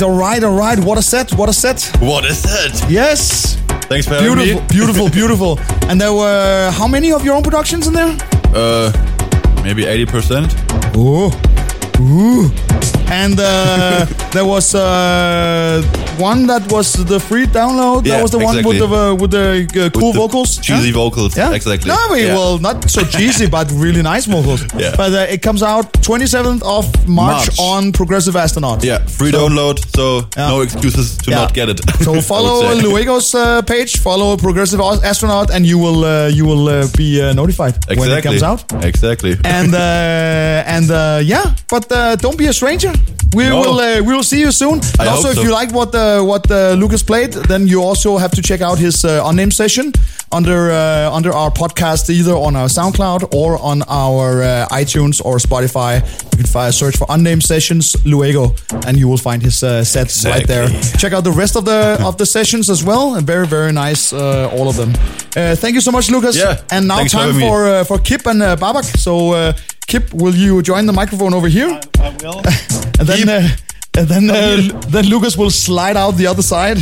Right, 0.00 0.12
all 0.12 0.16
right, 0.18 0.42
all 0.44 0.56
right. 0.56 0.78
What 0.78 0.98
a 0.98 1.02
set! 1.02 1.32
What 1.34 1.48
a 1.48 1.52
set! 1.52 1.84
What 2.00 2.24
a 2.24 2.32
set. 2.34 2.90
Yes, 2.90 3.56
Thanks 3.88 4.06
for 4.06 4.14
having 4.14 4.34
beautiful, 4.34 4.60
me. 4.60 4.66
beautiful, 4.68 5.08
beautiful. 5.20 5.58
And 5.90 6.00
there 6.00 6.12
were 6.12 6.70
how 6.72 6.86
many 6.86 7.12
of 7.12 7.24
your 7.24 7.34
own 7.34 7.42
productions 7.42 7.86
in 7.86 7.92
there? 7.94 8.16
Uh, 8.54 8.92
maybe 9.64 9.82
80%. 9.84 10.96
Ooh, 10.96 11.30
ooh. 12.00 12.50
And 13.12 13.38
uh, 13.40 14.04
there 14.32 14.44
was 14.44 14.74
uh, 14.74 15.82
one 16.20 16.46
that 16.46 16.70
was 16.70 16.92
the 16.92 17.18
free 17.18 17.46
download. 17.46 18.04
Yeah, 18.06 18.16
that 18.16 18.22
was 18.22 18.30
the 18.30 18.38
one 18.38 18.56
with 18.64 18.78
the 18.78 18.86
uh, 18.88 19.14
with 19.20 19.30
the 19.30 19.46
uh, 19.86 19.90
cool 19.90 20.08
With 20.08 20.14
the 20.14 20.20
vocals. 20.20 20.58
Cheesy 20.58 20.88
Yeah? 20.88 20.94
vocals. 21.02 21.36
Yeah, 21.36 21.52
Exactly. 21.54 21.88
No, 21.88 21.96
I 21.98 22.08
mean, 22.14 22.26
Yeah. 22.26 22.34
well, 22.38 22.58
not 22.58 22.90
so 22.90 23.02
cheesy, 23.04 23.46
but 23.46 23.66
really 23.72 24.02
nice 24.02 24.26
vocals. 24.26 24.60
Yeah. 24.80 24.94
But 24.96 25.12
uh, 25.12 25.34
it 25.34 25.40
comes 25.42 25.62
out 25.62 25.84
27th 26.08 26.62
of 26.62 26.84
March, 27.08 27.46
March. 27.48 27.58
on 27.58 27.92
Progressive 27.92 28.36
Astronaut. 28.36 28.82
Yeah, 28.84 28.98
free 29.18 29.30
So- 29.32 29.38
download, 29.40 29.76
so 29.96 30.04
no 30.36 30.60
excuses 30.62 31.16
to 31.24 31.30
not 31.30 31.52
get 31.54 31.68
it. 31.68 31.80
So 32.04 32.20
follow. 32.32 32.74
Luego's 32.86 33.34
uh, 33.34 33.62
page, 33.62 33.98
follow 33.98 34.36
Progressive 34.36 34.80
Astronaut, 35.10 35.50
and 35.54 35.64
you 35.66 35.78
will 35.84 36.04
uh, 36.04 36.28
you 36.38 36.44
will 36.50 36.68
uh, 36.68 36.86
be 36.96 37.20
uh, 37.22 37.32
notified 37.34 37.74
exactly. 37.76 37.96
when 37.98 38.18
it 38.18 38.22
comes 38.22 38.42
out. 38.42 38.60
Exactly. 38.84 39.32
And 39.44 39.74
uh, 39.74 40.74
and 40.76 40.90
uh, 40.90 41.20
yeah, 41.22 41.54
but 41.68 41.84
uh, 41.92 42.16
don't 42.16 42.36
be 42.38 42.46
a 42.46 42.52
stranger. 42.52 42.92
We 43.34 43.44
No. 43.48 43.60
will 43.60 43.78
uh, 43.78 44.02
we 44.02 44.12
will 44.12 44.24
see 44.24 44.40
you 44.40 44.50
soon. 44.52 44.80
And 44.98 45.02
I 45.02 45.06
also, 45.08 45.28
hope 45.28 45.30
if 45.32 45.36
so. 45.36 45.42
you 45.44 45.52
like 45.52 45.72
what 45.72 45.94
uh, 45.94 46.20
what 46.22 46.50
uh, 46.50 46.72
Lucas 46.74 47.02
played, 47.02 47.32
then 47.48 47.66
you 47.68 47.82
also 47.82 48.18
have 48.18 48.30
to 48.32 48.42
check 48.42 48.60
out 48.60 48.78
his 48.78 49.04
uh, 49.04 49.22
unnamed 49.28 49.52
session 49.54 49.92
under 50.32 50.70
uh, 50.70 51.16
under 51.16 51.32
our 51.32 51.50
podcast, 51.52 52.08
either 52.10 52.34
on 52.34 52.56
our 52.56 52.68
SoundCloud 52.68 53.32
or 53.34 53.56
on 53.62 53.82
our 53.88 54.42
uh, 54.42 54.66
iTunes 54.80 55.20
or 55.24 55.38
Spotify. 55.38 56.00
You 56.32 56.36
can 56.38 56.46
fi- 56.46 56.70
search 56.72 56.96
for 56.96 57.06
unnamed 57.08 57.42
sessions 57.42 57.96
Luego, 58.04 58.54
and 58.86 58.96
you 58.96 59.06
will 59.08 59.18
find 59.18 59.42
his 59.42 59.62
uh, 59.62 59.84
sets 59.84 60.24
right 60.24 60.46
there. 60.48 60.68
Check 60.98 61.12
out 61.12 61.22
the 61.24 61.32
rest 61.42 61.56
of 61.56 61.64
the 61.64 61.98
of 62.04 62.16
the 62.16 62.26
sessions 62.26 62.68
as 62.68 62.82
well. 62.82 63.14
And 63.14 63.26
very 63.26 63.46
very 63.46 63.72
nice, 63.72 64.12
uh, 64.12 64.50
all 64.58 64.68
of 64.68 64.74
them. 64.76 64.90
Uh, 65.36 65.54
thank 65.54 65.74
you 65.74 65.80
so 65.80 65.92
much, 65.92 66.10
Lucas. 66.10 66.36
Yeah, 66.36 66.56
And 66.70 66.86
now 66.88 66.96
thanks 66.96 67.12
time 67.12 67.38
for 67.38 67.66
uh, 67.68 67.84
for 67.84 67.98
Kip 68.02 68.26
and 68.26 68.42
uh, 68.42 68.56
Babak. 68.56 68.84
So. 68.98 69.52
Kip, 69.90 70.14
will 70.14 70.36
you 70.36 70.62
join 70.62 70.86
the 70.86 70.92
microphone 70.92 71.34
over 71.34 71.48
here? 71.48 71.80
I 71.98 72.16
will. 72.22 72.40
And 73.00 73.08
then, 73.08 73.28
uh, 73.28 73.48
and 73.98 74.06
then, 74.06 74.30
uh, 74.30 74.80
then 74.88 75.06
Lucas 75.06 75.36
will 75.36 75.50
slide 75.50 75.96
out 75.96 76.12
the 76.12 76.28
other 76.28 76.42
side. 76.42 76.78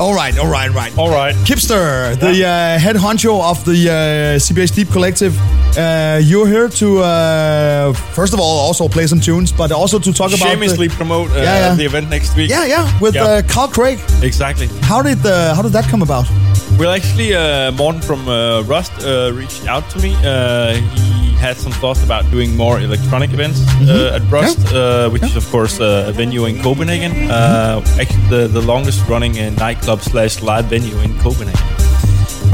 All 0.00 0.12
right, 0.12 0.36
all 0.38 0.48
right, 0.50 0.70
right. 0.72 0.96
All 0.98 1.08
right. 1.08 1.34
Kipster, 1.46 2.18
the 2.18 2.44
uh, 2.44 2.78
head 2.80 2.96
honcho 2.96 3.40
of 3.40 3.64
the 3.64 3.88
uh, 3.88 4.38
CPH 4.40 4.74
Deep 4.74 4.88
Collective, 4.90 5.38
uh, 5.78 6.18
you're 6.20 6.48
here 6.48 6.68
to 6.68 6.98
uh, 7.00 7.92
first 8.12 8.34
of 8.34 8.40
all 8.40 8.58
also 8.58 8.88
play 8.88 9.06
some 9.06 9.20
tunes, 9.20 9.52
but 9.52 9.70
also 9.70 10.00
to 10.00 10.12
talk 10.12 10.30
about 10.34 10.48
Shamelessly 10.48 10.88
the, 10.88 10.94
promote 10.96 11.30
uh, 11.30 11.34
Yeah, 11.36 11.42
yeah. 11.68 11.74
the 11.76 11.84
event 11.84 12.10
next 12.10 12.34
week. 12.36 12.50
yeah, 12.50 12.64
yeah, 12.66 13.00
with 13.00 13.14
Yeah. 13.14 13.24
Uh, 13.24 13.42
Carl 13.48 13.68
Craig. 13.68 14.00
Exactly. 14.22 14.66
How 14.82 15.00
did 15.00 15.24
uh, 15.24 15.54
how 15.54 15.62
did 15.62 15.72
that 15.72 15.84
come 15.84 16.02
about? 16.02 16.26
Well, 16.76 16.90
actually, 16.90 17.32
uh, 17.36 17.70
Morten 17.72 18.02
from 18.02 18.26
uh, 18.28 18.62
Rust 18.62 18.92
uh, 19.04 19.30
reached 19.32 19.64
out 19.68 19.88
to 19.90 19.98
me. 20.00 20.16
Uh, 20.24 20.74
he 20.74 21.33
had 21.44 21.58
some 21.58 21.72
thoughts 21.72 22.02
about 22.02 22.24
doing 22.30 22.56
more 22.56 22.80
electronic 22.80 23.30
events 23.34 23.60
uh, 23.82 24.16
at 24.16 24.22
Rust, 24.32 24.58
uh, 24.72 25.10
which 25.10 25.22
is, 25.22 25.36
of 25.36 25.46
course, 25.50 25.78
uh, 25.78 26.06
a 26.08 26.12
venue 26.12 26.46
in 26.46 26.58
Copenhagen. 26.62 27.12
Uh, 27.30 27.84
actually, 28.00 28.26
the, 28.30 28.48
the 28.48 28.62
longest 28.62 29.06
running 29.10 29.38
uh, 29.38 29.50
nightclub 29.50 30.00
slash 30.00 30.40
live 30.40 30.64
venue 30.64 30.98
in 31.00 31.12
Copenhagen. 31.18 31.60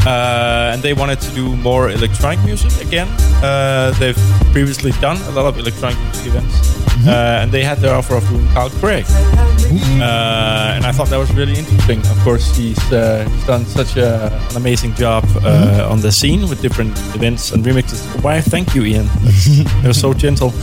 Uh, 0.05 0.73
and 0.73 0.83
they 0.83 0.93
wanted 0.93 1.21
to 1.21 1.31
do 1.35 1.55
more 1.57 1.91
electronic 1.91 2.43
music 2.45 2.73
again. 2.85 3.07
Uh, 3.45 3.95
they've 4.01 4.19
previously 4.51 4.91
done 5.01 5.19
a 5.29 5.31
lot 5.31 5.47
of 5.47 5.57
electronic 5.57 5.99
music 6.07 6.27
events, 6.27 6.80
uh, 7.07 7.41
and 7.43 7.51
they 7.53 7.63
had 7.63 7.79
their 7.79 7.95
offer 7.95 8.17
of 8.17 8.29
doing 8.29 8.47
Carl 8.49 8.71
Craig. 8.71 9.05
Uh, 9.09 10.75
and 10.75 10.85
I 10.85 10.93
thought 10.93 11.09
that 11.09 11.19
was 11.19 11.33
really 11.33 11.57
interesting. 11.57 12.01
Of 12.01 12.19
course, 12.25 12.57
he's, 12.57 12.79
uh, 12.93 13.29
he's 13.31 13.47
done 13.47 13.65
such 13.65 13.97
a, 13.97 14.33
an 14.51 14.57
amazing 14.57 14.95
job 14.95 15.25
uh, 15.43 15.89
on 15.91 16.01
the 16.01 16.11
scene 16.11 16.49
with 16.49 16.61
different 16.61 16.99
events 17.15 17.53
and 17.53 17.65
remixes. 17.65 18.03
Why? 18.23 18.41
Thank 18.41 18.75
you, 18.75 18.85
Ian. 18.85 19.09
You're 19.83 19.93
so 19.95 20.13
gentle. 20.15 20.53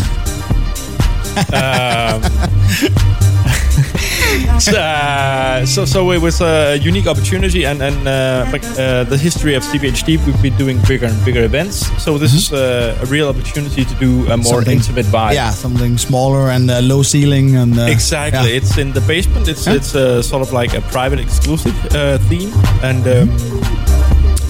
Um, 1.54 2.24
uh, 4.78 5.66
so, 5.66 5.86
so 5.86 6.12
it 6.12 6.22
was 6.22 6.42
a 6.42 6.78
unique 6.78 7.08
opportunity, 7.08 7.66
and 7.66 7.82
and 7.82 8.08
uh, 8.08 8.46
like, 8.52 8.64
uh, 8.78 9.04
the 9.06 9.18
history 9.18 9.56
of 9.56 9.64
CPH 9.64 10.04
Deep, 10.06 10.20
we've 10.26 10.42
been 10.42 10.58
doing 10.58 10.80
bigger 10.88 11.06
and 11.08 11.26
bigger 11.26 11.44
events. 11.44 11.88
So 12.04 12.18
this 12.18 12.34
is 12.34 12.52
uh, 12.52 12.98
a 13.02 13.06
real 13.06 13.30
opportunity 13.30 13.86
to 13.86 13.96
do 13.96 14.26
a 14.32 14.38
more 14.38 14.44
Something- 14.62 14.78
intimate 14.78 15.06
vibe. 15.08 15.34
Yeah, 15.34 15.52
something 15.52 15.98
smaller 15.98 16.50
and 16.52 16.70
uh, 16.70 16.80
low 16.82 17.04
ceiling 17.04 17.56
and 17.56 17.78
uh, 17.80 17.84
Exactly. 17.84 18.50
yeah. 18.52 18.58
It's 18.58 18.78
in 18.78 18.94
the 18.94 19.02
basement. 19.02 19.48
It's 19.48 19.66
Yeah. 19.66 19.76
it's 19.76 19.92
sort 20.28 20.42
of 20.42 20.52
like 20.52 20.74
a 20.74 20.82
private 20.92 21.20
exclusive 21.20 21.76
uh, 21.96 22.18
theme, 22.30 22.52
and 22.84 23.04
um, 23.08 23.30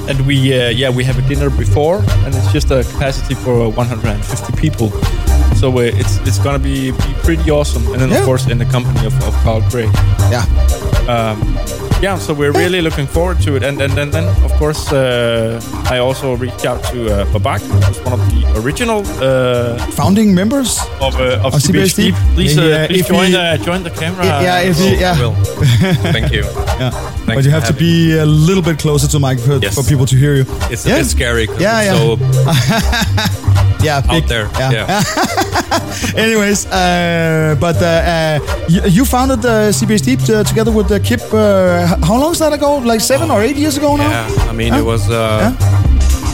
and 0.09 0.19
we 0.25 0.37
uh, 0.53 0.69
yeah 0.69 0.89
we 0.89 1.03
have 1.03 1.17
a 1.19 1.27
dinner 1.27 1.49
before, 1.49 1.97
and 2.25 2.33
it's 2.35 2.51
just 2.53 2.71
a 2.71 2.83
capacity 2.83 3.35
for 3.35 3.69
150 3.69 4.53
people. 4.61 4.89
So 5.59 5.71
uh, 5.77 5.81
it's 5.81 6.17
it's 6.27 6.39
gonna 6.39 6.59
be, 6.59 6.91
be 6.91 7.13
pretty 7.23 7.49
awesome, 7.51 7.85
and 7.91 7.99
then 8.01 8.09
Yeah. 8.09 8.19
of 8.19 8.25
course 8.25 8.47
in 8.47 8.57
the 8.59 8.65
company 8.65 9.05
of, 9.05 9.13
of 9.23 9.33
Carl 9.43 9.61
Craig. 9.71 9.89
yeah. 10.31 10.45
Um, 11.09 11.86
yeah, 12.01 12.17
so 12.19 12.33
we're 12.33 12.51
really 12.51 12.81
looking 12.81 13.07
forward 13.07 13.39
to 13.41 13.55
it, 13.55 13.63
and 13.63 13.81
and, 13.81 13.97
and 13.97 14.11
then 14.11 14.25
of 14.45 14.51
course 14.59 14.91
uh, 14.93 15.59
I 15.89 15.97
also 15.97 16.35
reached 16.35 16.65
out 16.65 16.83
to 16.91 16.97
uh, 17.11 17.25
Babak, 17.33 17.61
who's 17.61 17.99
one 18.05 18.13
of 18.13 18.21
the 18.29 18.61
original 18.61 18.99
uh, 19.21 19.77
Founding 19.97 20.33
members. 20.35 20.79
of 21.01 21.15
uh, 21.19 21.41
of 21.45 21.53
Of 21.55 21.61
CPH 21.61 21.95
Deep. 21.95 22.13
CBHD. 22.15 22.35
Please, 22.35 22.57
uh, 22.57 22.61
Yeah, 22.61 22.87
please 22.87 23.01
if 23.01 23.07
join 23.07 23.31
you- 23.31 23.37
uh, 23.39 23.57
join 23.57 23.83
the 23.83 23.89
camera. 23.89 24.25
yeah, 24.25 24.59
if 24.69 24.77
you, 24.79 24.95
I 24.97 24.99
yeah, 24.99 25.19
will. 25.19 25.33
Thank 26.13 26.31
you. 26.31 26.43
yeah. 26.79 26.91
Thanks 26.91 27.35
but 27.35 27.43
you 27.45 27.51
have 27.51 27.65
to 27.65 27.73
having 27.73 27.87
be 27.87 28.17
a 28.19 28.25
little 28.25 28.63
bit 28.63 28.77
closer 28.79 29.07
to 29.07 29.19
the 29.19 29.27
mic 29.27 29.39
for, 29.39 29.57
Yes. 29.57 29.73
for 29.75 29.83
people 29.83 30.05
to 30.05 30.15
hear 30.15 30.35
you. 30.35 30.45
It's 30.71 30.85
Yeah. 30.85 30.95
a 30.95 30.99
bit 30.99 31.07
scary 31.07 31.47
Yeah, 31.59 31.81
yeah. 31.83 31.97
so 31.97 32.17
Yeah, 33.83 34.01
big. 34.01 34.23
out 34.23 34.27
there. 34.29 34.47
Yeah. 34.59 34.71
Yeah. 34.71 35.03
Anyways, 36.25 36.65
uh, 36.65 37.55
but 37.59 37.75
uh, 37.81 37.85
uh, 37.85 38.39
you, 38.67 38.81
you 38.89 39.05
founded 39.05 39.45
uh, 39.45 39.71
CPH 39.71 40.03
Deep 40.03 40.19
uh, 40.29 40.43
together 40.43 40.71
with 40.71 40.91
uh, 40.91 40.97
Kip. 40.99 41.21
How 41.87 42.17
long 42.19 42.31
is 42.33 42.39
that 42.39 42.53
ago? 42.53 42.77
Like 42.77 43.01
seven 43.01 43.31
or 43.31 43.41
eight 43.41 43.55
years 43.55 43.77
ago 43.77 43.95
now? 43.95 44.09
Yeah, 44.09 44.49
I 44.49 44.53
mean, 44.53 44.73
Huh? 44.73 44.79
it 44.79 44.85
was 44.85 45.09
uh, 45.09 45.51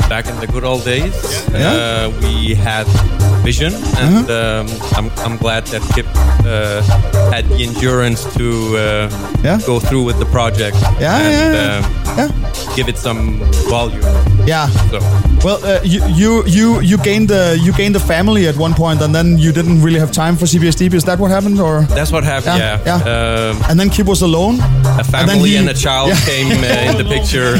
back 0.09 0.27
in 0.27 0.39
the 0.39 0.47
good 0.47 0.63
old 0.63 0.83
days. 0.85 1.13
Yeah. 1.51 1.73
Uh, 1.73 2.09
we 2.21 2.53
had 2.55 2.85
vision, 3.43 3.73
and 3.97 4.29
Uh-huh. 4.29 4.61
um, 4.61 4.67
I'm, 4.97 5.11
I'm 5.25 5.37
glad 5.37 5.65
that 5.67 5.81
Kip 5.95 6.05
uh, 6.45 6.81
had 7.31 7.47
the 7.49 7.63
endurance 7.63 8.23
to 8.37 8.77
uh, 8.77 9.09
Yeah. 9.43 9.59
go 9.65 9.79
through 9.79 10.03
with 10.05 10.17
the 10.19 10.25
project 10.25 10.77
Yeah, 10.99 11.19
and 11.19 11.53
yeah. 11.55 11.77
Um, 11.77 11.83
Yeah. 12.17 12.29
give 12.75 12.87
it 12.89 12.97
some 12.97 13.39
volume. 13.69 14.03
Yeah. 14.47 14.69
So 14.91 14.99
Well, 15.43 15.59
uh, 15.65 15.79
you, 15.83 15.99
you 16.21 16.43
you 16.45 16.79
you 16.81 16.97
gained 17.03 17.27
the 17.29 17.57
you 17.65 17.73
gained 17.73 17.95
a 17.95 17.99
family 17.99 18.47
at 18.47 18.55
one 18.55 18.73
point, 18.73 19.01
and 19.01 19.13
then 19.13 19.37
you 19.37 19.51
didn't 19.51 19.81
really 19.83 19.99
have 19.99 20.11
time 20.11 20.35
for 20.37 20.45
CPH 20.45 20.77
Deep. 20.77 20.93
Is 20.93 21.03
that 21.03 21.19
what 21.19 21.31
happened, 21.31 21.59
or? 21.59 21.81
that's 21.95 22.11
what 22.11 22.23
happened. 22.23 22.59
Yeah, 22.59 22.79
Yeah. 22.85 22.99
Um, 23.13 23.55
And 23.69 23.79
then 23.79 23.89
Kip 23.89 24.07
was 24.07 24.21
alone. 24.21 24.55
a 24.99 25.03
family 25.03 25.49
he- 25.49 25.57
and, 25.59 25.69
a 25.69 25.73
child 25.73 26.11
came 26.29 26.47
uh, 26.63 26.89
in 26.91 26.95
the 26.97 27.03
picture. 27.15 27.51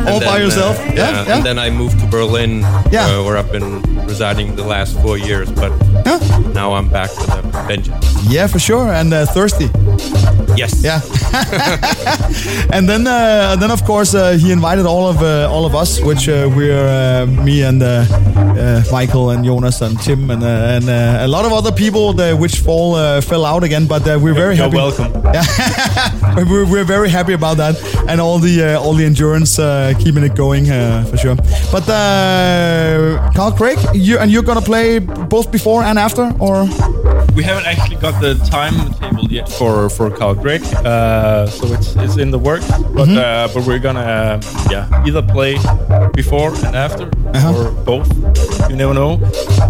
And 0.00 0.08
all 0.08 0.20
by 0.20 0.38
yourself. 0.42 0.74
uh, 0.78 0.92
yeah. 0.96 1.34
And 1.36 1.44
then 1.44 1.58
I 1.58 1.70
moved 1.80 1.98
to 2.00 2.06
Berlin, 2.06 2.60
Yeah. 2.90 3.06
uh, 3.08 3.24
where 3.24 3.38
I've 3.38 3.50
been 3.50 3.80
residing 4.06 4.54
the 4.54 4.64
last 4.64 4.92
four 5.00 5.16
years. 5.16 5.48
But 5.50 5.72
Yeah. 6.04 6.18
now 6.52 6.74
I'm 6.74 6.88
back 6.88 7.10
with 7.18 7.32
a 7.32 7.42
vengeance. 7.66 8.04
Yeah, 8.28 8.46
for 8.48 8.58
sure, 8.58 8.92
and 8.92 9.12
uh, 9.14 9.24
thirsty. 9.36 9.68
Yes. 10.56 10.82
Yeah. 10.82 11.00
and 12.72 12.88
then, 12.88 13.06
uh, 13.06 13.56
then 13.56 13.70
of 13.70 13.84
course, 13.84 14.14
uh, 14.14 14.32
he 14.32 14.52
invited 14.52 14.86
all 14.86 15.08
of 15.08 15.22
uh, 15.22 15.48
all 15.50 15.64
of 15.64 15.74
us, 15.74 16.00
which 16.00 16.28
uh, 16.28 16.48
we're 16.54 16.76
uh, 16.86 17.26
me 17.26 17.62
and 17.62 17.82
uh, 17.82 18.04
uh, 18.58 18.82
Michael 18.92 19.30
and 19.30 19.44
Jonas 19.44 19.80
and 19.80 19.98
Tim 20.00 20.30
and 20.30 20.42
uh, 20.42 20.46
and 20.76 20.88
uh, 20.88 21.18
a 21.24 21.28
lot 21.28 21.44
of 21.44 21.52
other 21.52 21.72
people, 21.72 22.12
that, 22.14 22.36
which 22.38 22.58
fall 22.60 22.94
uh, 22.94 23.20
fell 23.20 23.44
out 23.44 23.62
again. 23.64 23.86
But 23.86 24.06
uh, 24.06 24.18
we're 24.20 24.34
very 24.34 24.56
You're 24.56 24.64
happy. 24.66 24.76
welcome. 24.76 25.12
Yeah, 25.30 26.44
we're, 26.44 26.66
we're 26.66 26.84
very 26.84 27.08
happy 27.08 27.34
about 27.34 27.56
that, 27.58 27.76
and 28.08 28.20
all 28.20 28.38
the 28.40 28.74
uh, 28.74 28.80
all 28.82 28.94
the 28.94 29.04
endurance 29.04 29.58
uh, 29.60 29.92
keeping 29.98 30.24
it 30.24 30.34
going 30.34 30.68
uh, 30.70 31.04
for 31.04 31.16
sure. 31.16 31.36
But 31.70 31.88
uh, 31.88 33.30
Carl 33.34 33.52
Craig, 33.52 33.78
you 33.94 34.18
and 34.18 34.30
you're 34.30 34.42
gonna 34.42 34.60
play 34.60 34.98
both 34.98 35.52
before 35.52 35.84
and 35.84 35.98
after, 35.98 36.32
or 36.40 36.66
We 37.36 37.44
haven't 37.44 37.66
actually 37.66 37.96
got 38.00 38.20
the 38.20 38.34
timetable 38.50 39.30
yet 39.30 39.48
for 39.48 39.88
for 39.88 40.10
Carl 40.10 40.34
Craig, 40.40 40.62
uh, 40.86 41.46
so 41.46 41.66
it's 41.74 41.94
it's 41.96 42.16
in 42.16 42.30
the 42.30 42.38
works. 42.38 42.66
But 42.68 43.08
Mm-hmm. 43.08 43.18
uh, 43.18 43.48
but 43.54 43.66
we're 43.66 43.78
gonna 43.78 44.00
uh, 44.00 44.40
yeah 44.70 45.04
either 45.06 45.22
play 45.22 45.58
before 46.14 46.52
and 46.66 46.74
after 46.76 47.04
Uh-huh. 47.34 47.54
or 47.54 47.70
both. 47.84 48.08
You 48.70 48.76
never 48.76 48.94
know. 48.94 49.20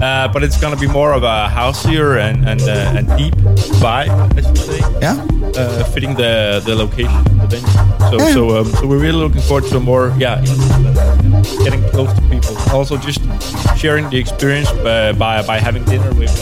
Uh, 0.01 0.29
but 0.33 0.43
it's 0.43 0.59
gonna 0.61 0.77
be 0.81 0.87
more 0.89 1.13
of 1.13 1.23
a 1.23 1.49
houseier 1.49 2.19
and 2.19 2.49
and 2.49 2.61
uh, 2.63 2.97
and 2.99 3.07
deep 3.19 3.35
vibe, 3.83 4.11
I 4.39 4.41
should 4.43 4.59
say. 4.59 4.81
yeah, 5.03 5.17
Uh, 5.57 5.85
fitting 5.93 6.15
the 6.17 6.63
the 6.65 6.75
location 6.75 7.23
the 7.41 7.47
venue. 7.51 7.75
So 8.11 8.17
Yeah. 8.19 8.35
so 8.35 8.43
um, 8.61 8.67
so 8.79 8.87
we're 8.87 9.03
really 9.07 9.19
looking 9.25 9.43
forward 9.43 9.69
to 9.71 9.81
more 9.81 10.13
yeah 10.19 10.41
getting 11.65 11.83
close 11.91 12.13
to 12.15 12.23
people. 12.31 12.55
Also 12.73 12.97
just 12.97 13.21
sharing 13.77 14.09
the 14.11 14.19
experience 14.19 14.71
uh, 14.71 15.13
by 15.19 15.43
by 15.43 15.59
having 15.61 15.85
dinner 15.85 16.11
with 16.21 16.33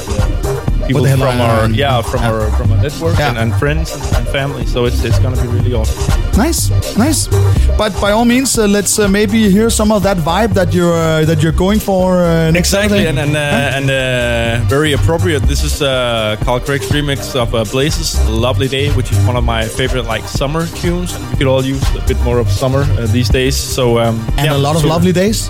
people 0.89 1.06
from 1.06 1.40
our 1.40 1.70
yeah 1.70 2.02
from 2.02 2.20
yeah. 2.23 2.31
our 2.32 2.51
from 2.56 2.73
our 2.73 2.81
network 2.82 3.19
Yeah. 3.19 3.28
and, 3.31 3.39
and 3.43 3.51
friends 3.62 3.89
and, 3.94 4.02
and 4.16 4.27
family. 4.39 4.65
So 4.66 4.78
it's 4.89 5.01
it's 5.05 5.19
gonna 5.23 5.40
be 5.40 5.48
really 5.48 5.74
awesome. 5.74 6.02
Nice, 6.36 6.70
nice. 6.97 7.28
But 7.77 7.93
by 8.01 8.10
all 8.12 8.24
means, 8.24 8.59
uh, 8.59 8.66
let's 8.66 8.98
uh, 8.98 9.09
maybe 9.09 9.51
hear 9.51 9.70
some 9.70 9.90
of 9.93 10.02
that 10.05 10.16
vibe 10.19 10.52
that 10.55 10.73
you're 10.73 10.94
uh, 10.94 11.24
that 11.27 11.43
you're 11.43 11.59
going 11.66 11.81
for 11.81 12.23
uh, 12.23 12.52
Exactly, 12.55 13.02
Saturday. 13.05 13.09
and 13.10 13.19
and, 13.19 13.36
uh, 13.36 13.77
and 13.78 13.86
uh, 13.90 14.69
very 14.69 14.93
appropriate. 14.93 15.43
This 15.43 15.62
is 15.65 15.82
uh, 15.82 16.36
Carl 16.44 16.60
Craig's 16.60 16.89
remix 16.90 17.35
of 17.35 17.55
uh, 17.55 17.65
Blaze's, 17.73 18.10
"Lovely 18.28 18.69
Day," 18.69 18.90
which 18.98 19.10
is 19.12 19.19
one 19.27 19.36
of 19.36 19.44
my 19.44 19.62
favorite 19.66 20.06
like 20.15 20.24
summer 20.28 20.66
tunes, 20.81 21.12
and 21.15 21.23
we 21.31 21.36
could 21.39 21.47
all 21.48 21.65
use 21.65 21.82
a 21.97 22.02
bit 22.06 22.19
more 22.23 22.39
of 22.39 22.48
summer 22.51 22.82
uh, 22.82 23.06
these 23.12 23.28
days. 23.28 23.56
So 23.56 23.98
um, 23.98 24.16
and 24.39 24.47
yeah, 24.47 24.56
a 24.56 24.59
lot 24.66 24.77
of 24.77 24.82
so 24.82 24.89
lovely 24.89 25.12
days 25.12 25.48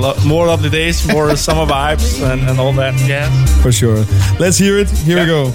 lo- 0.00 0.14
more 0.26 0.46
lovely 0.46 0.70
days, 0.70 1.06
more 1.06 1.36
summer 1.46 1.66
vibes, 1.70 2.20
and, 2.22 2.48
and 2.48 2.58
all 2.58 2.72
that 2.72 2.94
jazz. 3.06 3.30
for 3.62 3.72
sure. 3.72 4.04
Let's 4.38 4.58
hear 4.58 4.78
it. 4.78 4.88
Here 4.90 5.20
we 5.20 5.26
go. 5.26 5.52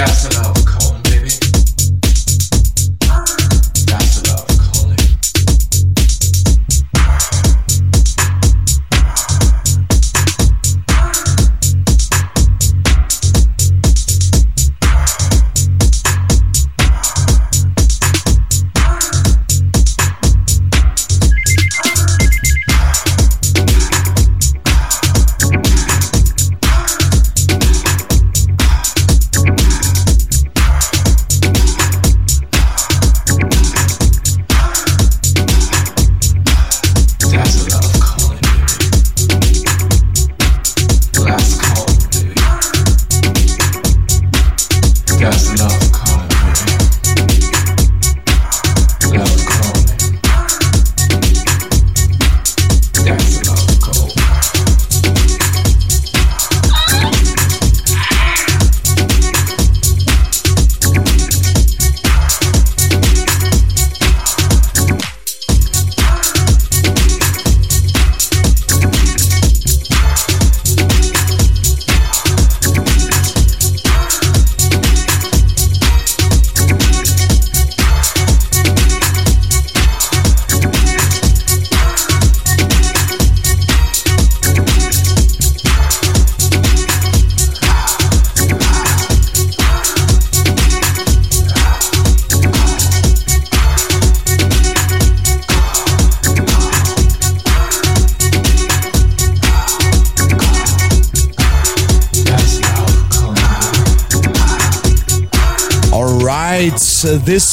Jackson 0.00 0.32
House. 0.32 0.59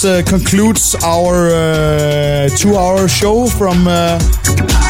Uh, 0.07 0.23
concludes 0.23 0.95
our 1.03 1.49
uh, 1.49 2.47
two-hour 2.55 3.09
show 3.09 3.45
from 3.45 3.85
uh, 3.89 4.17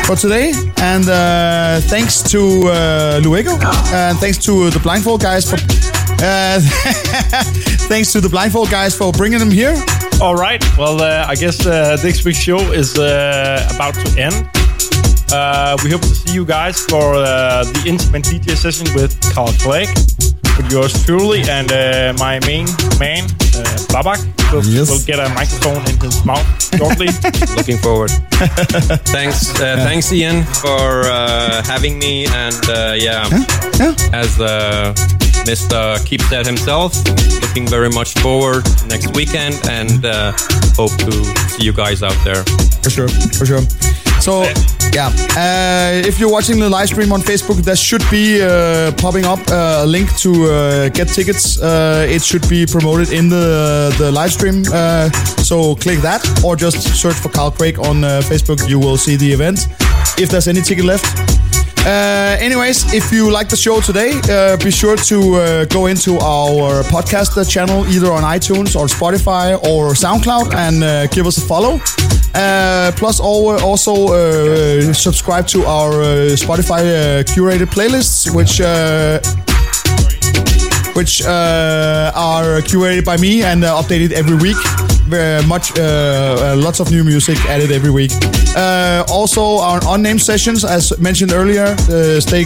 for 0.05 0.15
today. 0.15 0.53
And 0.77 1.09
uh, 1.09 1.79
thanks 1.89 2.21
to 2.31 2.67
uh, 2.67 3.19
Luego, 3.23 3.57
and 3.91 4.19
thanks 4.19 4.37
to 4.45 4.69
the 4.69 4.79
Blindfold 4.79 5.21
guys 5.21 5.49
for. 5.49 5.57
Thanks 7.87 8.11
to 8.11 8.21
the 8.21 8.29
Blindfold 8.29 8.69
guys 8.69 8.95
for 8.95 9.11
bringing 9.11 9.39
them 9.39 9.51
here. 9.51 9.75
All 10.21 10.35
right. 10.35 10.63
Well, 10.77 11.01
I 11.01 11.35
guess 11.35 11.57
this 11.57 12.23
week's 12.25 12.39
show 12.39 12.59
is 12.71 12.93
about 12.95 13.93
to 13.95 14.19
end. 14.19 14.49
Uh, 15.31 15.77
we 15.83 15.91
hope 15.91 16.01
to 16.01 16.15
see 16.15 16.33
you 16.33 16.45
guys 16.45 16.79
for 16.85 17.15
uh, 17.15 17.63
the 17.63 17.83
intimate 17.85 18.23
DJ 18.23 18.55
session 18.55 18.87
with 18.95 19.19
Carl 19.33 19.51
Craig, 19.59 19.89
with 20.57 20.71
yours 20.71 21.05
truly, 21.05 21.41
and 21.49 21.71
uh, 21.71 22.13
my 22.17 22.39
main 22.45 22.65
man, 22.97 23.27
Babak, 23.91 24.36
will, 24.51 24.63
Yes. 24.65 24.89
will 24.89 25.03
get 25.05 25.19
a 25.19 25.29
microphone 25.33 25.83
in 25.89 25.97
his 25.99 26.23
mouth 26.25 26.45
shortly. 26.77 27.07
Looking 27.57 27.77
forward. 27.77 28.11
thanks, 29.11 29.49
uh, 29.59 29.77
thanks, 29.87 30.11
Ian, 30.11 30.43
for 30.43 31.03
uh, 31.05 31.63
having 31.65 31.99
me. 31.99 32.25
And 32.27 32.55
uh, 32.69 32.93
yeah, 32.97 33.27
Yeah. 33.79 33.93
as 34.13 34.39
uh, 34.39 34.93
Mr. 35.45 36.03
Keeps 36.05 36.29
that 36.29 36.45
himself, 36.45 36.91
looking 37.41 37.67
very 37.67 37.89
much 37.89 38.13
forward 38.19 38.63
next 38.87 39.13
weekend, 39.15 39.55
and 39.69 40.03
uh, 40.05 40.31
hope 40.75 40.95
to 40.97 41.11
see 41.49 41.63
you 41.63 41.73
guys 41.73 42.03
out 42.03 42.17
there. 42.23 42.43
For 42.83 42.89
sure, 42.89 43.07
for 43.37 43.45
sure. 43.45 43.61
So, 44.19 44.43
yeah, 44.97 45.11
uh, 45.37 46.07
if 46.07 46.19
you're 46.19 46.31
watching 46.31 46.59
the 46.59 46.67
live 46.67 46.87
stream 46.87 47.11
on 47.13 47.21
Facebook, 47.21 47.57
there 47.57 47.75
should 47.75 48.03
be 48.09 48.41
uh, 48.41 48.91
popping 48.93 49.25
up 49.25 49.39
uh, 49.47 49.83
a 49.83 49.85
link 49.85 50.09
to 50.17 50.31
uh, 50.45 50.89
get 50.89 51.07
tickets. 51.07 51.61
Uh, 51.61 52.07
it 52.09 52.23
should 52.23 52.47
be 52.49 52.65
promoted 52.65 53.11
in 53.11 53.29
the 53.29 53.93
the 53.99 54.11
live 54.11 54.31
stream. 54.31 54.63
So 55.49 55.75
click 55.75 55.99
that, 56.01 56.21
or 56.43 56.55
just 56.55 56.81
search 57.01 57.17
for 57.23 57.29
Carl 57.29 57.51
Craig 57.51 57.77
on 57.77 58.01
Facebook. 58.31 58.67
You 58.67 58.79
will 58.79 58.97
see 58.97 59.17
the 59.17 59.31
event. 59.31 59.67
If 60.17 60.29
there's 60.29 60.47
any 60.47 60.61
ticket 60.61 60.85
left. 60.85 61.36
Uh, 61.87 62.35
anyways, 62.41 62.93
if 62.93 63.13
you 63.13 63.31
like 63.31 63.47
the 63.47 63.55
show 63.55 63.79
today, 63.79 64.19
uh, 64.29 64.57
be 64.57 64.69
sure 64.69 64.97
to 64.97 65.35
uh, 65.35 65.65
go 65.65 65.85
into 65.85 66.19
our 66.19 66.83
podcast 66.83 67.49
channel 67.49 67.87
either 67.87 68.11
on 68.11 68.23
iTunes 68.23 68.75
or 68.75 68.87
Spotify 68.87 69.55
or 69.63 69.93
SoundCloud 69.93 70.53
and 70.53 70.83
uh, 70.83 71.07
give 71.07 71.25
us 71.25 71.37
a 71.37 71.41
follow. 71.47 71.79
Uh, 72.35 72.91
plus, 72.97 73.21
also 73.21 74.09
uh, 74.09 74.91
subscribe 74.91 75.47
to 75.47 75.63
our 75.65 75.93
Spotify 76.35 77.23
curated 77.23 77.67
playlists, 77.67 78.35
which. 78.35 78.59
Which 80.93 81.23
are 81.23 82.61
curated 82.61 83.05
by 83.05 83.17
me 83.17 83.43
and 83.43 83.61
updated 83.61 84.13
every 84.13 84.35
week. 84.35 84.57
Very 85.07 85.45
much, 85.47 85.71
uh, 85.77 85.83
uh, 85.83 86.55
lots 86.57 86.79
of 86.79 86.91
new 86.91 87.03
music 87.03 87.37
added 87.45 87.71
every 87.71 87.91
week. 87.91 88.11
Uh, 88.55 89.05
also, 89.09 89.59
our 89.59 89.79
unnamed 89.87 90.21
sessions, 90.21 90.65
as 90.65 90.97
mentioned 90.99 91.31
earlier, 91.31 91.75
uh, 91.89 92.19
stay 92.19 92.43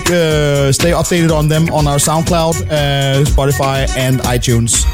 stay 0.72 0.92
updated 0.92 1.32
on 1.32 1.48
them 1.48 1.70
on 1.74 1.88
our 1.88 1.98
SoundCloud, 1.98 2.56
Spotify, 3.26 3.88
and 3.98 4.20
iTunes. 4.22 4.86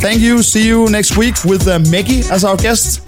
Thank 0.00 0.20
you. 0.20 0.42
See 0.42 0.66
you 0.66 0.88
next 0.90 1.16
week 1.16 1.34
with 1.44 1.66
uh, 1.66 1.78
Meggy 1.90 2.22
as 2.30 2.44
our 2.44 2.56
guest. 2.56 3.00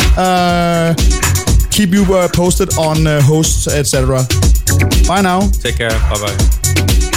Keep 1.70 1.90
you 1.92 2.04
posted 2.32 2.76
on 2.78 3.06
hosts, 3.22 3.68
etc. 3.68 4.26
Bye 5.06 5.22
now. 5.22 5.40
Take 5.62 5.76
care. 5.76 5.90
Bye 6.10 6.20
bye. 6.20 7.10